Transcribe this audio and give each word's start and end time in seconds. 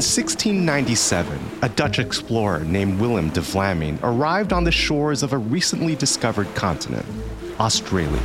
In 0.00 0.04
1697, 0.04 1.38
a 1.60 1.68
Dutch 1.68 1.98
explorer 1.98 2.60
named 2.60 2.98
Willem 2.98 3.28
de 3.28 3.42
Vlaming 3.42 3.98
arrived 4.02 4.50
on 4.50 4.64
the 4.64 4.72
shores 4.72 5.22
of 5.22 5.34
a 5.34 5.36
recently 5.36 5.94
discovered 5.94 6.46
continent, 6.54 7.04
Australia. 7.58 8.18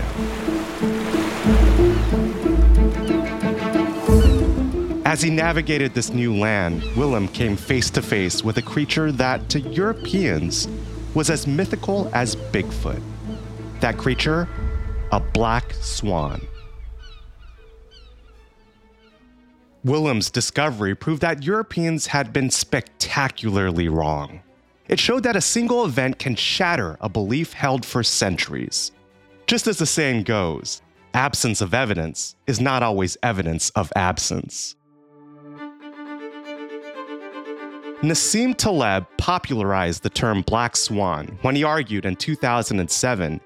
As 5.04 5.21
he 5.21 5.29
navigated 5.29 5.93
this 5.93 6.11
new 6.11 6.33
land, 6.33 6.82
Willem 6.96 7.27
came 7.27 7.57
face 7.57 7.89
to 7.89 8.01
face 8.01 8.42
with 8.42 8.57
a 8.57 8.61
creature 8.61 9.11
that, 9.11 9.50
to 9.50 9.60
Europeans, 9.60 10.69
was 11.14 11.29
as 11.29 11.46
mythical 11.46 12.10
as 12.14 12.37
Bigfoot. 12.37 13.01
That 13.82 13.97
creature? 13.97 14.47
A 15.11 15.19
black 15.19 15.73
swan. 15.82 16.47
Willem's 19.86 20.32
discovery 20.32 20.96
proved 20.96 21.21
that 21.21 21.44
Europeans 21.44 22.07
had 22.07 22.34
been 22.34 22.50
spectacularly 22.50 23.88
wrong. 23.88 24.42
It 24.88 25.00
showed 25.00 25.21
that 25.24 25.36
a 25.36 25.42
single 25.42 25.86
event 25.86 26.18
can 26.18 26.36
shatter 26.36 26.98
a 27.02 27.08
belief 27.08 27.54
held 27.54 27.86
for 27.86 28.02
centuries. 28.02 28.92
Just 29.46 29.68
as 29.68 29.78
the 29.78 29.86
saying 29.86 30.24
goes, 30.24 30.82
absence 31.14 31.61
of 31.61 31.75
evidence 31.75 32.36
is 32.48 32.59
not 32.59 32.81
always 32.81 33.16
evidence 33.22 33.70
of 33.72 33.94
absence. 33.95 34.75
Nassim 38.02 38.58
Taleb 38.58 39.06
popularized 39.17 40.02
the 40.02 40.09
term 40.09 40.42
black 40.42 40.75
swan 40.75 41.38
when 41.44 41.56
he 41.56 41.64
argued 41.64 42.06
in 42.06 42.16
2007 42.16 43.39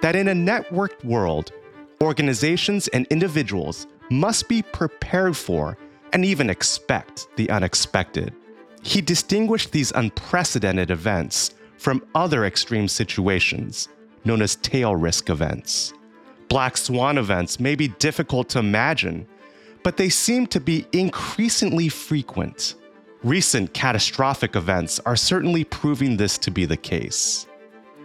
that 0.00 0.16
in 0.16 0.26
a 0.26 0.32
networked 0.32 1.04
world, 1.04 1.52
organizations 2.02 2.88
and 2.88 3.06
individuals 3.10 3.86
must 4.10 4.48
be 4.48 4.62
prepared 4.62 5.36
for 5.36 5.76
and 6.12 6.24
even 6.24 6.50
expect 6.50 7.26
the 7.36 7.50
unexpected. 7.50 8.32
He 8.82 9.00
distinguished 9.00 9.72
these 9.72 9.92
unprecedented 9.92 10.90
events 10.90 11.54
from 11.78 12.04
other 12.14 12.44
extreme 12.44 12.88
situations, 12.88 13.88
known 14.24 14.42
as 14.42 14.56
tail 14.56 14.94
risk 14.94 15.30
events. 15.30 15.92
Black 16.48 16.76
swan 16.76 17.18
events 17.18 17.58
may 17.58 17.74
be 17.74 17.88
difficult 17.88 18.48
to 18.50 18.58
imagine, 18.58 19.26
but 19.82 19.96
they 19.96 20.08
seem 20.08 20.46
to 20.48 20.60
be 20.60 20.86
increasingly 20.92 21.88
frequent. 21.88 22.74
Recent 23.22 23.72
catastrophic 23.74 24.54
events 24.54 25.00
are 25.00 25.16
certainly 25.16 25.64
proving 25.64 26.16
this 26.16 26.38
to 26.38 26.50
be 26.50 26.64
the 26.64 26.76
case. 26.76 27.46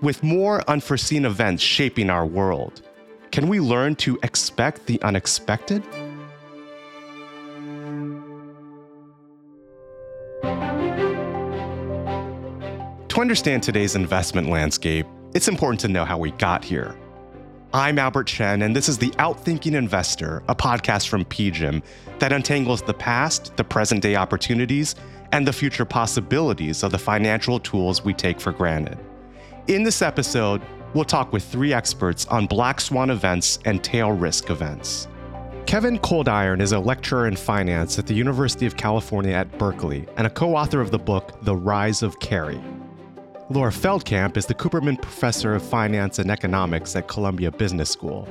With 0.02 0.24
more 0.24 0.64
unforeseen 0.70 1.26
events 1.26 1.62
shaping 1.62 2.10
our 2.10 2.26
world, 2.26 2.82
can 3.32 3.48
we 3.48 3.60
learn 3.60 3.96
to 3.96 4.18
expect 4.24 4.86
the 4.86 5.02
unexpected? 5.02 5.84
To 13.10 13.22
understand 13.22 13.64
today's 13.64 13.96
investment 13.96 14.50
landscape, 14.50 15.06
it's 15.34 15.48
important 15.48 15.80
to 15.82 15.88
know 15.88 16.06
how 16.06 16.18
we 16.18 16.32
got 16.32 16.64
here. 16.64 16.96
I'm 17.72 18.00
Albert 18.00 18.26
Chen, 18.26 18.64
and 18.64 18.76
this 18.76 18.90
is 18.90 18.98
The 18.98 19.12
Outthinking 19.12 19.76
Investor, 19.76 20.42
a 20.48 20.56
podcast 20.56 21.08
from 21.08 21.24
PGIM 21.26 21.84
that 22.18 22.32
untangles 22.34 22.82
the 22.82 22.94
past, 22.94 23.56
the 23.58 23.64
present 23.64 24.02
day 24.02 24.16
opportunities, 24.16 24.96
and 25.32 25.46
the 25.46 25.54
future 25.54 25.86
possibilities 25.86 26.82
of 26.82 26.92
the 26.92 26.98
financial 26.98 27.60
tools 27.60 28.04
we 28.04 28.14
take 28.14 28.42
for 28.42 28.52
granted. 28.52 28.98
In 29.68 29.84
this 29.84 30.02
episode, 30.02 30.64
we'll 30.94 31.06
talk 31.06 31.34
with 31.34 31.44
three 31.44 31.74
experts 31.74 32.26
on 32.28 32.46
black 32.46 32.82
swan 32.82 33.10
events 33.10 33.60
and 33.66 33.84
tail 33.84 34.12
risk 34.12 34.50
events. 34.50 35.08
Kevin 35.66 36.00
Coldiron 36.00 36.62
is 36.62 36.72
a 36.72 36.80
lecturer 36.80 37.28
in 37.28 37.36
finance 37.36 38.00
at 38.00 38.08
the 38.08 38.14
University 38.14 38.66
of 38.66 38.76
California 38.76 39.34
at 39.34 39.56
Berkeley 39.58 40.06
and 40.18 40.26
a 40.26 40.30
co 40.30 40.56
author 40.56 40.82
of 40.82 40.92
the 40.92 41.00
book 41.00 41.38
The 41.44 41.56
Rise 41.56 42.02
of 42.02 42.20
Carry 42.20 42.60
Laura 43.52 43.72
Veldkamp 43.72 44.38
is 44.38 44.46
the 44.46 44.54
Cooperman 44.54 45.02
Professor 45.02 45.56
of 45.56 45.64
Finance 45.64 46.20
and 46.20 46.30
Economics 46.30 46.96
at 46.96 47.08
Columbia 47.08 47.50
Business 47.50 47.90
School. 47.90 48.28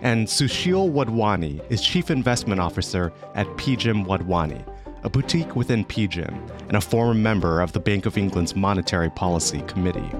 And 0.00 0.26
Sushil 0.26 0.90
Wadhwani 0.90 1.62
is 1.70 1.82
Chief 1.82 2.10
Investment 2.10 2.62
Officer 2.62 3.12
at 3.34 3.46
PGIM 3.58 4.06
Wadhwani, 4.06 4.64
a 5.02 5.10
boutique 5.10 5.54
within 5.54 5.84
PGIM, 5.84 6.34
and 6.68 6.78
a 6.78 6.80
former 6.80 7.12
member 7.12 7.60
of 7.60 7.72
the 7.72 7.80
Bank 7.80 8.06
of 8.06 8.16
England's 8.16 8.56
Monetary 8.56 9.10
Policy 9.10 9.60
Committee. 9.66 10.10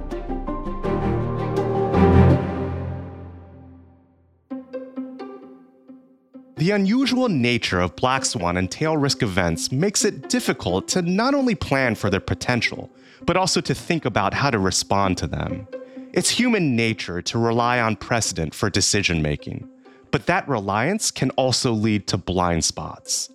The 6.65 6.71
unusual 6.71 7.29
nature 7.29 7.79
of 7.79 7.95
black 7.95 8.25
swan 8.25 8.57
and 8.57 8.71
tail 8.71 8.97
risk 8.97 9.23
events 9.23 9.71
makes 9.71 10.03
it 10.03 10.31
difficult 10.31 10.89
to 10.89 11.03
not 11.03 11.35
only 11.35 11.55
plan 11.55 11.95
for 11.95 12.09
their 12.09 12.21
potential, 12.21 12.91
but 13.27 13.37
also 13.37 13.61
to 13.61 13.75
think 13.75 14.07
about 14.07 14.33
how 14.33 14.49
to 14.49 14.59
respond 14.59 15.19
to 15.19 15.27
them. 15.27 15.69
It's 16.15 16.31
human 16.31 16.75
nature 16.75 17.21
to 17.21 17.39
rely 17.39 17.81
on 17.81 17.97
precedent 17.97 18.55
for 18.55 18.71
decision 18.71 19.21
making, 19.21 19.69
but 20.11 20.25
that 20.25 20.49
reliance 20.49 21.11
can 21.11 21.29
also 21.33 21.71
lead 21.71 22.07
to 22.07 22.17
blind 22.17 22.65
spots. 22.65 23.29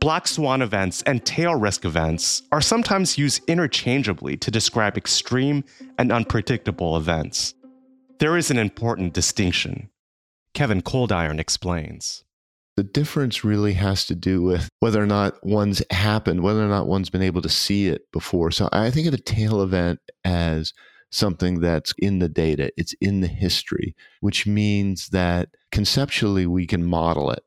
Black 0.00 0.26
swan 0.26 0.60
events 0.60 1.00
and 1.02 1.24
tail 1.24 1.54
risk 1.54 1.84
events 1.84 2.42
are 2.50 2.60
sometimes 2.60 3.16
used 3.16 3.48
interchangeably 3.48 4.36
to 4.38 4.50
describe 4.50 4.96
extreme 4.96 5.62
and 5.96 6.10
unpredictable 6.10 6.96
events. 6.96 7.54
There 8.18 8.36
is 8.36 8.50
an 8.50 8.58
important 8.58 9.12
distinction. 9.12 9.90
Kevin 10.54 10.82
Coldiron 10.82 11.38
explains. 11.38 12.24
The 12.76 12.82
difference 12.82 13.44
really 13.44 13.74
has 13.74 14.04
to 14.06 14.14
do 14.14 14.42
with 14.42 14.68
whether 14.80 15.02
or 15.02 15.06
not 15.06 15.34
one's 15.44 15.82
happened, 15.90 16.42
whether 16.42 16.64
or 16.64 16.68
not 16.68 16.88
one's 16.88 17.10
been 17.10 17.22
able 17.22 17.42
to 17.42 17.48
see 17.48 17.86
it 17.88 18.10
before. 18.12 18.50
So 18.50 18.68
I 18.72 18.90
think 18.90 19.06
of 19.06 19.14
a 19.14 19.18
tail 19.18 19.62
event 19.62 20.00
as 20.24 20.72
something 21.14 21.60
that's 21.60 21.94
in 21.98 22.18
the 22.18 22.28
data, 22.28 22.72
it's 22.76 22.94
in 23.00 23.20
the 23.20 23.28
history, 23.28 23.94
which 24.20 24.46
means 24.46 25.10
that 25.10 25.50
conceptually 25.70 26.46
we 26.46 26.66
can 26.66 26.82
model 26.84 27.30
it, 27.30 27.44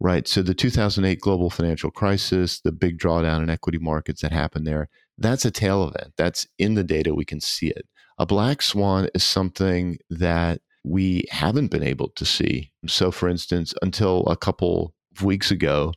right? 0.00 0.26
So 0.26 0.42
the 0.42 0.54
2008 0.54 1.20
global 1.20 1.50
financial 1.50 1.90
crisis, 1.90 2.60
the 2.60 2.72
big 2.72 2.98
drawdown 2.98 3.42
in 3.42 3.50
equity 3.50 3.78
markets 3.78 4.22
that 4.22 4.32
happened 4.32 4.66
there, 4.66 4.88
that's 5.18 5.44
a 5.44 5.50
tail 5.50 5.86
event. 5.86 6.14
That's 6.16 6.46
in 6.58 6.74
the 6.74 6.84
data, 6.84 7.14
we 7.14 7.26
can 7.26 7.40
see 7.40 7.68
it. 7.68 7.86
A 8.18 8.24
black 8.24 8.62
swan 8.62 9.08
is 9.14 9.22
something 9.22 9.98
that 10.08 10.62
we 10.84 11.24
haven't 11.30 11.70
been 11.70 11.82
able 11.82 12.08
to 12.10 12.24
see. 12.24 12.72
So, 12.86 13.10
for 13.10 13.28
instance, 13.28 13.74
until 13.82 14.26
a 14.26 14.36
couple 14.36 14.94
of 15.16 15.22
weeks 15.22 15.50
ago, 15.50 15.92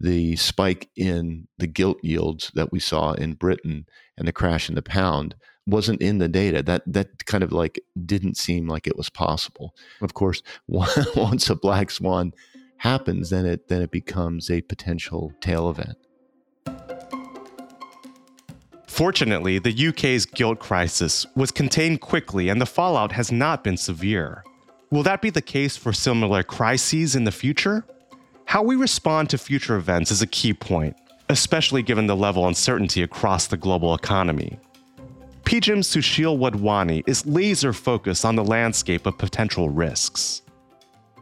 the 0.00 0.36
spike 0.36 0.88
in 0.96 1.48
the 1.58 1.66
gilt 1.66 1.98
yields 2.02 2.52
that 2.54 2.70
we 2.70 2.78
saw 2.78 3.12
in 3.12 3.34
Britain 3.34 3.86
and 4.16 4.28
the 4.28 4.32
crash 4.32 4.68
in 4.68 4.74
the 4.74 4.82
pound 4.82 5.34
wasn't 5.66 6.00
in 6.00 6.18
the 6.18 6.28
data. 6.28 6.62
That 6.62 6.82
that 6.86 7.26
kind 7.26 7.42
of 7.44 7.52
like 7.52 7.80
didn't 8.06 8.36
seem 8.36 8.68
like 8.68 8.86
it 8.86 8.96
was 8.96 9.10
possible. 9.10 9.74
Of 10.00 10.14
course, 10.14 10.42
once 10.66 11.50
a 11.50 11.56
black 11.56 11.90
swan 11.90 12.32
happens, 12.78 13.30
then 13.30 13.44
it 13.44 13.68
then 13.68 13.82
it 13.82 13.90
becomes 13.90 14.50
a 14.50 14.62
potential 14.62 15.32
tail 15.40 15.68
event. 15.68 15.98
Fortunately, 18.98 19.60
the 19.60 19.88
UK's 19.90 20.26
gilt 20.26 20.58
crisis 20.58 21.24
was 21.36 21.52
contained 21.52 22.00
quickly 22.00 22.48
and 22.48 22.60
the 22.60 22.66
fallout 22.66 23.12
has 23.12 23.30
not 23.30 23.62
been 23.62 23.76
severe. 23.76 24.42
Will 24.90 25.04
that 25.04 25.22
be 25.22 25.30
the 25.30 25.40
case 25.40 25.76
for 25.76 25.92
similar 25.92 26.42
crises 26.42 27.14
in 27.14 27.22
the 27.22 27.30
future? 27.30 27.84
How 28.46 28.60
we 28.60 28.74
respond 28.74 29.30
to 29.30 29.38
future 29.38 29.76
events 29.76 30.10
is 30.10 30.20
a 30.20 30.26
key 30.26 30.52
point, 30.52 30.96
especially 31.28 31.80
given 31.80 32.08
the 32.08 32.16
level 32.16 32.42
of 32.42 32.48
uncertainty 32.48 33.04
across 33.04 33.46
the 33.46 33.56
global 33.56 33.94
economy. 33.94 34.58
PGIM's 35.44 35.86
Sushil 35.86 36.36
Wadhwani 36.36 37.04
is 37.06 37.24
laser 37.24 37.72
focused 37.72 38.24
on 38.24 38.34
the 38.34 38.42
landscape 38.42 39.06
of 39.06 39.16
potential 39.16 39.70
risks. 39.70 40.42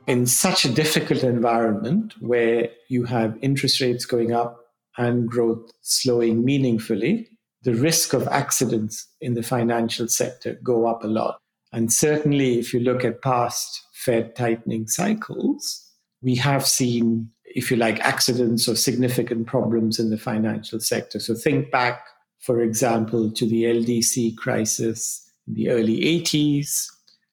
In 0.07 0.25
such 0.25 0.65
a 0.65 0.73
difficult 0.73 1.25
environment 1.25 2.15
where 2.21 2.71
you 2.89 3.05
have 3.05 3.37
interest 3.43 3.83
rates 3.83 4.07
going 4.07 4.33
up 4.33 4.61
and 4.97 5.29
growth 5.29 5.71
slowing 5.83 6.43
meaningfully, 6.43 7.29
the 7.67 7.75
risk 7.75 8.13
of 8.13 8.29
accidents 8.29 9.09
in 9.21 9.35
the 9.35 9.43
financial 9.43 10.07
sector 10.07 10.57
go 10.63 10.87
up 10.87 11.03
a 11.03 11.09
lot. 11.09 11.41
And 11.73 11.93
certainly, 11.93 12.61
if 12.61 12.73
you 12.73 12.79
look 12.79 13.05
at 13.05 13.23
past 13.23 13.83
Fed 13.93 14.37
tightening 14.37 14.87
cycles, 14.87 15.85
we 16.23 16.37
have 16.37 16.65
seen, 16.65 17.29
if 17.45 17.69
you 17.73 17.77
like, 17.77 17.99
accidents 17.99 18.69
or 18.69 18.77
significant 18.77 19.49
problems 19.49 19.99
in 19.99 20.11
the 20.11 20.17
financial 20.17 20.79
sector. 20.79 21.19
So 21.19 21.35
think 21.35 21.73
back, 21.73 22.07
for 22.39 22.61
example, 22.61 23.33
to 23.33 23.45
the 23.45 23.65
LDC 23.65 24.37
crisis 24.37 25.29
in 25.49 25.55
the 25.55 25.71
early 25.71 26.03
80s, 26.23 26.87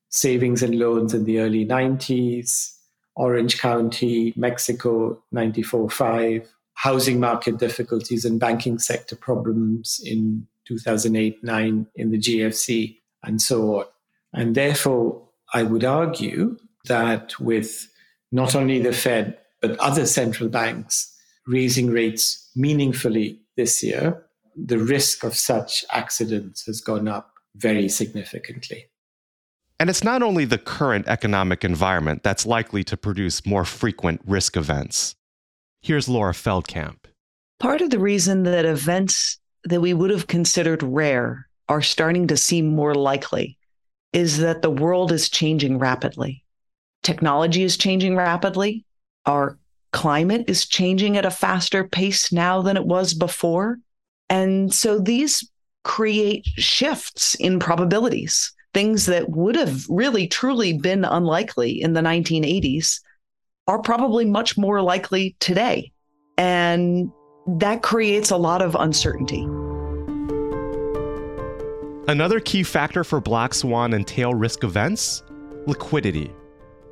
savings 0.09 0.63
and 0.63 0.79
loans 0.79 1.13
in 1.13 1.25
the 1.25 1.41
early 1.41 1.63
90s, 1.63 2.75
Orange 3.15 3.59
County, 3.59 4.33
Mexico, 4.35 5.21
94 5.31 5.91
5, 5.91 6.49
housing 6.83 7.17
market 7.17 7.57
difficulties 7.57 8.25
and 8.25 8.41
banking 8.41 8.77
sector 8.77 9.15
problems 9.15 10.01
in 10.03 10.45
2008 10.67 11.41
9 11.41 11.87
in 11.95 12.11
the 12.11 12.19
GFC, 12.19 12.97
and 13.23 13.41
so 13.41 13.79
on. 13.79 13.85
And 14.33 14.53
therefore, 14.53 15.25
I 15.53 15.63
would 15.63 15.85
argue 15.85 16.57
that 16.85 17.39
with 17.39 17.89
not 18.33 18.53
only 18.53 18.81
the 18.81 18.91
Fed, 18.91 19.37
but 19.61 19.79
other 19.79 20.05
central 20.05 20.49
banks 20.49 21.09
raising 21.47 21.89
rates 21.89 22.49
meaningfully 22.53 23.39
this 23.55 23.81
year, 23.81 24.21
the 24.53 24.77
risk 24.77 25.23
of 25.23 25.37
such 25.37 25.85
accidents 25.89 26.65
has 26.65 26.81
gone 26.81 27.07
up 27.07 27.31
very 27.55 27.87
significantly. 27.87 28.87
And 29.79 29.89
it's 29.89 30.03
not 30.03 30.21
only 30.21 30.43
the 30.43 30.57
current 30.57 31.07
economic 31.07 31.63
environment 31.63 32.23
that's 32.23 32.45
likely 32.45 32.83
to 32.83 32.97
produce 32.97 33.45
more 33.45 33.63
frequent 33.63 34.19
risk 34.25 34.57
events. 34.57 35.15
Here's 35.83 36.07
Laura 36.07 36.31
Veldkamp. 36.31 36.95
Part 37.59 37.81
of 37.81 37.89
the 37.89 37.99
reason 37.99 38.43
that 38.43 38.63
events 38.63 39.37
that 39.65 39.81
we 39.81 39.93
would 39.93 40.11
have 40.11 40.27
considered 40.27 40.81
rare 40.81 41.49
are 41.67 41.81
starting 41.81 42.27
to 42.27 42.37
seem 42.37 42.67
more 42.67 42.95
likely 42.95 43.57
is 44.13 44.37
that 44.37 44.61
the 44.61 44.69
world 44.69 45.11
is 45.11 45.27
changing 45.27 45.79
rapidly. 45.79 46.45
Technology 47.03 47.63
is 47.63 47.75
changing 47.75 48.15
rapidly. 48.15 48.85
Our 49.25 49.59
climate 49.91 50.45
is 50.47 50.65
changing 50.65 51.17
at 51.17 51.25
a 51.25 51.31
faster 51.31 51.83
pace 51.83 52.31
now 52.31 52.61
than 52.61 52.77
it 52.77 52.85
was 52.85 53.13
before. 53.13 53.77
And 54.29 54.73
so 54.73 54.99
these 54.99 55.45
create 55.83 56.45
shifts 56.45 57.35
in 57.35 57.59
probabilities. 57.59 58.53
Things 58.73 59.05
that 59.07 59.31
would 59.31 59.57
have 59.57 59.83
really 59.89 60.27
truly 60.27 60.71
been 60.71 61.03
unlikely 61.03 61.81
in 61.81 61.91
the 61.91 61.99
1980s 61.99 63.01
are 63.67 63.79
probably 63.79 64.25
much 64.25 64.57
more 64.57 64.81
likely 64.81 65.35
today. 65.39 65.91
And 66.37 67.11
that 67.47 67.81
creates 67.81 68.31
a 68.31 68.37
lot 68.37 68.61
of 68.61 68.75
uncertainty. 68.75 69.43
Another 72.07 72.39
key 72.39 72.63
factor 72.63 73.03
for 73.03 73.21
black 73.21 73.53
swan 73.53 73.93
and 73.93 74.05
tail 74.05 74.33
risk 74.33 74.63
events 74.63 75.23
liquidity. 75.65 76.29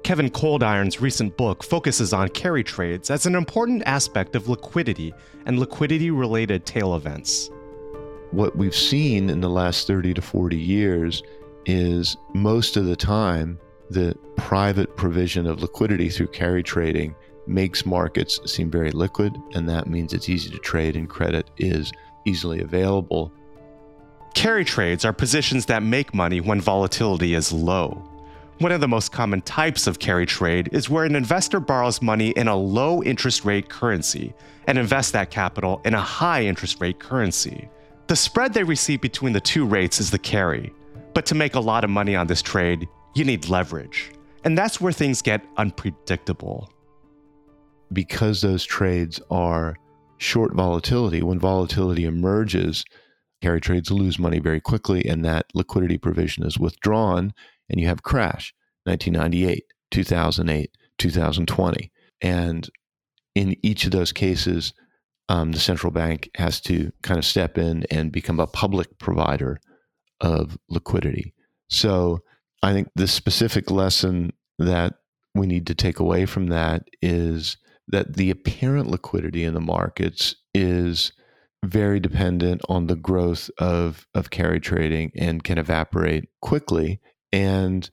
Kevin 0.03 0.29
Coldiron's 0.29 1.01
recent 1.01 1.35
book 1.37 1.63
focuses 1.63 2.13
on 2.13 2.29
carry 2.29 2.63
trades 2.63 3.11
as 3.11 3.25
an 3.25 3.35
important 3.35 3.83
aspect 3.85 4.35
of 4.35 4.47
liquidity 4.47 5.13
and 5.45 5.59
liquidity 5.59 6.09
related 6.09 6.65
tail 6.65 6.95
events. 6.95 7.49
What 8.31 8.55
we've 8.55 8.75
seen 8.75 9.29
in 9.29 9.41
the 9.41 9.49
last 9.49 9.87
30 9.87 10.13
to 10.13 10.21
40 10.21 10.57
years 10.57 11.21
is 11.65 12.15
most 12.33 12.77
of 12.77 12.85
the 12.85 12.95
time 12.95 13.59
the 13.91 14.15
private 14.37 14.95
provision 14.95 15.45
of 15.45 15.61
liquidity 15.61 16.09
through 16.09 16.27
carry 16.27 16.63
trading 16.63 17.13
makes 17.45 17.85
markets 17.85 18.39
seem 18.45 18.71
very 18.71 18.91
liquid, 18.91 19.35
and 19.53 19.67
that 19.67 19.87
means 19.87 20.13
it's 20.13 20.29
easy 20.29 20.49
to 20.49 20.57
trade 20.59 20.95
and 20.95 21.09
credit 21.09 21.49
is 21.57 21.91
easily 22.25 22.61
available. 22.61 23.33
Carry 24.33 24.63
trades 24.63 25.03
are 25.03 25.11
positions 25.11 25.65
that 25.65 25.83
make 25.83 26.13
money 26.13 26.39
when 26.39 26.61
volatility 26.61 27.33
is 27.33 27.51
low. 27.51 28.07
One 28.59 28.71
of 28.71 28.79
the 28.79 28.87
most 28.87 29.11
common 29.11 29.41
types 29.41 29.87
of 29.87 29.99
carry 29.99 30.25
trade 30.25 30.69
is 30.71 30.89
where 30.89 31.03
an 31.03 31.15
investor 31.15 31.59
borrows 31.59 32.01
money 32.01 32.29
in 32.29 32.47
a 32.47 32.55
low 32.55 33.03
interest 33.03 33.43
rate 33.43 33.67
currency 33.69 34.33
and 34.67 34.77
invests 34.77 35.11
that 35.11 35.31
capital 35.31 35.81
in 35.83 35.95
a 35.95 35.99
high 35.99 36.43
interest 36.43 36.79
rate 36.79 36.99
currency. 36.99 37.67
The 38.07 38.15
spread 38.15 38.53
they 38.53 38.63
receive 38.63 39.01
between 39.01 39.33
the 39.33 39.41
two 39.41 39.65
rates 39.65 39.99
is 39.99 40.11
the 40.11 40.19
carry. 40.19 40.73
But 41.13 41.25
to 41.25 41.35
make 41.35 41.55
a 41.55 41.59
lot 41.59 41.83
of 41.83 41.89
money 41.89 42.15
on 42.15 42.27
this 42.27 42.41
trade, 42.41 42.87
you 43.13 43.25
need 43.25 43.49
leverage. 43.49 44.11
And 44.43 44.57
that's 44.57 44.81
where 44.81 44.93
things 44.93 45.21
get 45.21 45.45
unpredictable. 45.57 46.71
Because 47.93 48.41
those 48.41 48.63
trades 48.63 49.19
are 49.29 49.75
short 50.17 50.53
volatility, 50.53 51.21
when 51.21 51.39
volatility 51.39 52.05
emerges, 52.05 52.85
carry 53.41 53.59
trades 53.59 53.91
lose 53.91 54.19
money 54.19 54.39
very 54.39 54.61
quickly, 54.61 55.05
and 55.05 55.25
that 55.25 55.47
liquidity 55.53 55.97
provision 55.97 56.45
is 56.45 56.57
withdrawn, 56.57 57.33
and 57.69 57.79
you 57.79 57.87
have 57.87 58.03
crash 58.03 58.53
1998, 58.85 59.65
2008, 59.91 60.77
2020. 60.97 61.91
And 62.21 62.69
in 63.35 63.55
each 63.63 63.85
of 63.85 63.91
those 63.91 64.11
cases, 64.11 64.73
um, 65.29 65.51
the 65.51 65.59
central 65.59 65.91
bank 65.91 66.29
has 66.35 66.59
to 66.61 66.91
kind 67.03 67.17
of 67.17 67.25
step 67.25 67.57
in 67.57 67.85
and 67.89 68.11
become 68.11 68.39
a 68.39 68.47
public 68.47 68.97
provider 68.99 69.59
of 70.19 70.57
liquidity. 70.69 71.33
So 71.69 72.21
I 72.63 72.73
think 72.73 72.89
the 72.95 73.07
specific 73.07 73.71
lesson 73.71 74.33
that 74.59 74.95
we 75.33 75.47
need 75.47 75.67
to 75.67 75.75
take 75.75 75.99
away 75.99 76.25
from 76.25 76.47
that 76.47 76.87
is 77.01 77.57
that 77.87 78.15
the 78.15 78.29
apparent 78.29 78.87
liquidity 78.87 79.43
in 79.43 79.53
the 79.53 79.61
markets 79.61 80.35
is 80.53 81.11
very 81.63 81.99
dependent 81.99 82.61
on 82.69 82.87
the 82.87 82.95
growth 82.95 83.49
of 83.59 84.07
of 84.15 84.31
carry 84.31 84.59
trading 84.59 85.11
and 85.15 85.43
can 85.43 85.57
evaporate 85.57 86.29
quickly. 86.41 86.99
And 87.31 87.89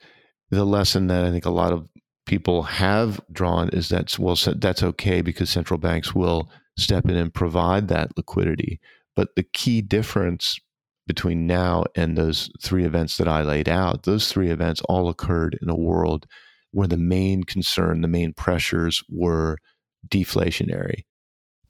the 0.51 0.65
lesson 0.65 1.09
that 1.09 1.25
I 1.25 1.31
think 1.31 1.45
a 1.45 1.51
lot 1.51 1.73
of 1.73 1.89
people 2.27 2.63
have 2.65 3.21
drawn 3.33 3.69
is 3.71 3.89
that 3.89 4.19
well 4.19 4.37
that's 4.57 4.83
okay 4.83 5.23
because 5.23 5.51
central 5.51 5.79
banks 5.79 6.15
will 6.15 6.51
step 6.77 7.09
in 7.09 7.17
and 7.17 7.33
provide 7.33 7.89
that 7.89 8.17
liquidity. 8.17 8.81
But 9.17 9.35
the 9.37 9.43
key 9.43 9.83
difference 9.83 10.59
between 11.09 11.47
now 11.47 11.85
and 11.97 12.17
those 12.17 12.51
three 12.63 12.85
events 12.85 13.17
that 13.17 13.27
I 13.27 13.43
laid 13.43 13.69
out, 13.69 14.05
those 14.05 14.31
three 14.31 14.51
events 14.51 14.83
all 14.89 15.09
occurred 15.09 15.59
in 15.61 15.69
a 15.69 15.75
world 15.75 16.27
where 16.71 16.87
the 16.87 16.99
main 16.99 17.43
concern, 17.43 18.03
the 18.03 18.09
main 18.09 18.35
pressures 18.35 19.03
were 19.09 19.57
deflationary. 20.07 21.05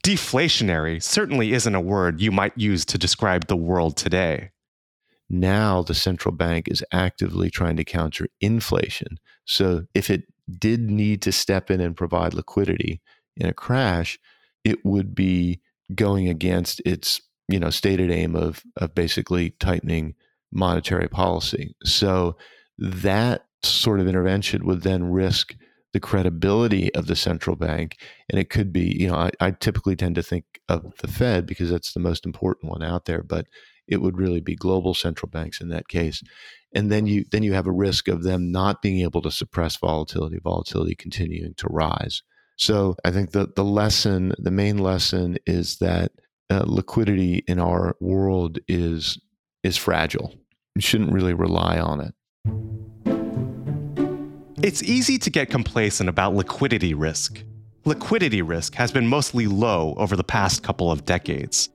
Deflationary 0.04 1.02
certainly 1.02 1.52
isn't 1.52 1.74
a 1.74 1.80
word 1.80 2.20
you 2.20 2.32
might 2.32 2.56
use 2.56 2.84
to 2.86 2.98
describe 2.98 3.46
the 3.46 3.56
world 3.56 3.96
today. 3.96 4.50
Now, 5.30 5.82
the 5.82 5.94
central 5.94 6.34
bank 6.34 6.68
is 6.68 6.84
actively 6.92 7.50
trying 7.50 7.76
to 7.76 7.84
counter 7.84 8.28
inflation. 8.40 9.18
So, 9.44 9.84
if 9.94 10.10
it 10.10 10.22
did 10.58 10.90
need 10.90 11.22
to 11.22 11.32
step 11.32 11.70
in 11.70 11.80
and 11.80 11.96
provide 11.96 12.34
liquidity 12.34 13.00
in 13.36 13.46
a 13.46 13.52
crash, 13.52 14.18
it 14.64 14.84
would 14.84 15.14
be 15.14 15.60
going 15.94 16.28
against 16.28 16.80
its 16.84 17.20
you 17.48 17.58
know 17.58 17.70
stated 17.70 18.10
aim 18.10 18.36
of 18.36 18.62
of 18.76 18.94
basically 18.94 19.50
tightening 19.50 20.14
monetary 20.52 21.08
policy. 21.08 21.74
So 21.84 22.36
that 22.78 23.46
sort 23.62 24.00
of 24.00 24.08
intervention 24.08 24.64
would 24.66 24.82
then 24.82 25.10
risk 25.10 25.54
the 25.92 26.00
credibility 26.00 26.94
of 26.94 27.06
the 27.06 27.16
central 27.16 27.56
bank. 27.56 27.96
And 28.30 28.38
it 28.38 28.50
could 28.50 28.72
be, 28.72 28.96
you 29.00 29.08
know, 29.08 29.16
I, 29.16 29.30
I, 29.40 29.50
typically 29.52 29.96
tend 29.96 30.14
to 30.16 30.22
think 30.22 30.44
of 30.68 30.94
the 30.98 31.08
Fed 31.08 31.46
because 31.46 31.70
that's 31.70 31.92
the 31.92 32.00
most 32.00 32.26
important 32.26 32.70
one 32.70 32.82
out 32.82 33.06
there, 33.06 33.22
but 33.22 33.46
it 33.86 34.02
would 34.02 34.18
really 34.18 34.40
be 34.40 34.54
global 34.54 34.92
central 34.92 35.30
banks 35.30 35.60
in 35.60 35.70
that 35.70 35.88
case. 35.88 36.22
And 36.74 36.92
then 36.92 37.06
you 37.06 37.24
then 37.32 37.42
you 37.42 37.54
have 37.54 37.66
a 37.66 37.72
risk 37.72 38.06
of 38.08 38.22
them 38.22 38.52
not 38.52 38.82
being 38.82 39.00
able 39.00 39.22
to 39.22 39.30
suppress 39.30 39.76
volatility, 39.76 40.38
volatility 40.42 40.94
continuing 40.94 41.54
to 41.54 41.66
rise. 41.68 42.22
So 42.56 42.96
I 43.04 43.10
think 43.10 43.30
the 43.30 43.48
the 43.56 43.64
lesson, 43.64 44.34
the 44.36 44.50
main 44.50 44.76
lesson 44.76 45.38
is 45.46 45.78
that 45.78 46.12
uh, 46.50 46.64
liquidity 46.66 47.44
in 47.46 47.58
our 47.58 47.96
world 48.00 48.58
is 48.68 49.18
is 49.64 49.76
fragile. 49.76 50.34
You 50.74 50.82
shouldn't 50.82 51.12
really 51.12 51.34
rely 51.34 51.78
on 51.78 52.00
it. 52.00 52.14
It's 54.62 54.82
easy 54.82 55.18
to 55.18 55.30
get 55.30 55.50
complacent 55.50 56.08
about 56.08 56.34
liquidity 56.34 56.94
risk. 56.94 57.44
Liquidity 57.84 58.42
risk 58.42 58.74
has 58.74 58.90
been 58.90 59.06
mostly 59.06 59.46
low 59.46 59.94
over 59.96 60.16
the 60.16 60.24
past 60.24 60.62
couple 60.62 60.90
of 60.90 61.04
decades, 61.04 61.68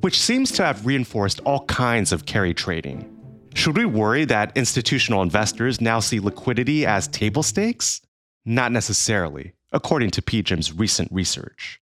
which 0.00 0.18
seems 0.18 0.50
to 0.52 0.64
have 0.64 0.86
reinforced 0.86 1.40
all 1.40 1.64
kinds 1.66 2.10
of 2.10 2.26
carry 2.26 2.54
trading. 2.54 3.08
Should 3.54 3.76
we 3.76 3.84
worry 3.84 4.24
that 4.24 4.56
institutional 4.56 5.22
investors 5.22 5.80
now 5.80 6.00
see 6.00 6.20
liquidity 6.20 6.86
as 6.86 7.06
table 7.08 7.42
stakes? 7.42 8.00
Not 8.46 8.72
necessarily, 8.72 9.52
according 9.72 10.10
to 10.12 10.22
PGIM's 10.22 10.72
recent 10.72 11.12
research. 11.12 11.81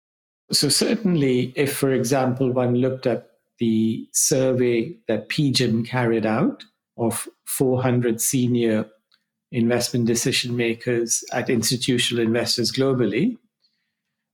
So, 0.51 0.69
certainly, 0.69 1.53
if, 1.57 1.77
for 1.77 1.93
example, 1.93 2.51
one 2.53 2.77
looked 2.77 3.07
at 3.07 3.29
the 3.59 4.09
survey 4.13 4.97
that 5.09 5.29
PGIM 5.29 5.87
carried 5.87 6.25
out 6.25 6.65
of 6.97 7.29
400 7.47 8.21
senior 8.21 8.87
investment 9.53 10.07
decision 10.07 10.57
makers 10.57 11.25
at 11.33 11.51
institutional 11.51 12.23
investors 12.23 12.73
globally, 12.73 13.37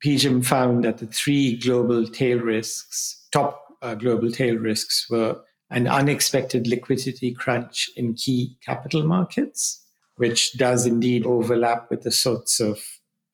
PGIM 0.05 0.45
found 0.45 0.85
that 0.85 0.99
the 0.99 1.07
three 1.07 1.57
global 1.57 2.07
tail 2.07 2.39
risks, 2.39 3.27
top 3.33 3.65
uh, 3.83 3.95
global 3.95 4.31
tail 4.31 4.57
risks, 4.57 5.07
were 5.11 5.41
an 5.71 5.87
unexpected 5.87 6.67
liquidity 6.67 7.33
crunch 7.33 7.91
in 7.97 8.15
key 8.15 8.57
capital 8.65 9.03
markets, 9.05 9.83
which 10.17 10.57
does 10.57 10.87
indeed 10.87 11.25
overlap 11.25 11.91
with 11.91 12.03
the 12.03 12.11
sorts 12.11 12.61
of 12.61 12.79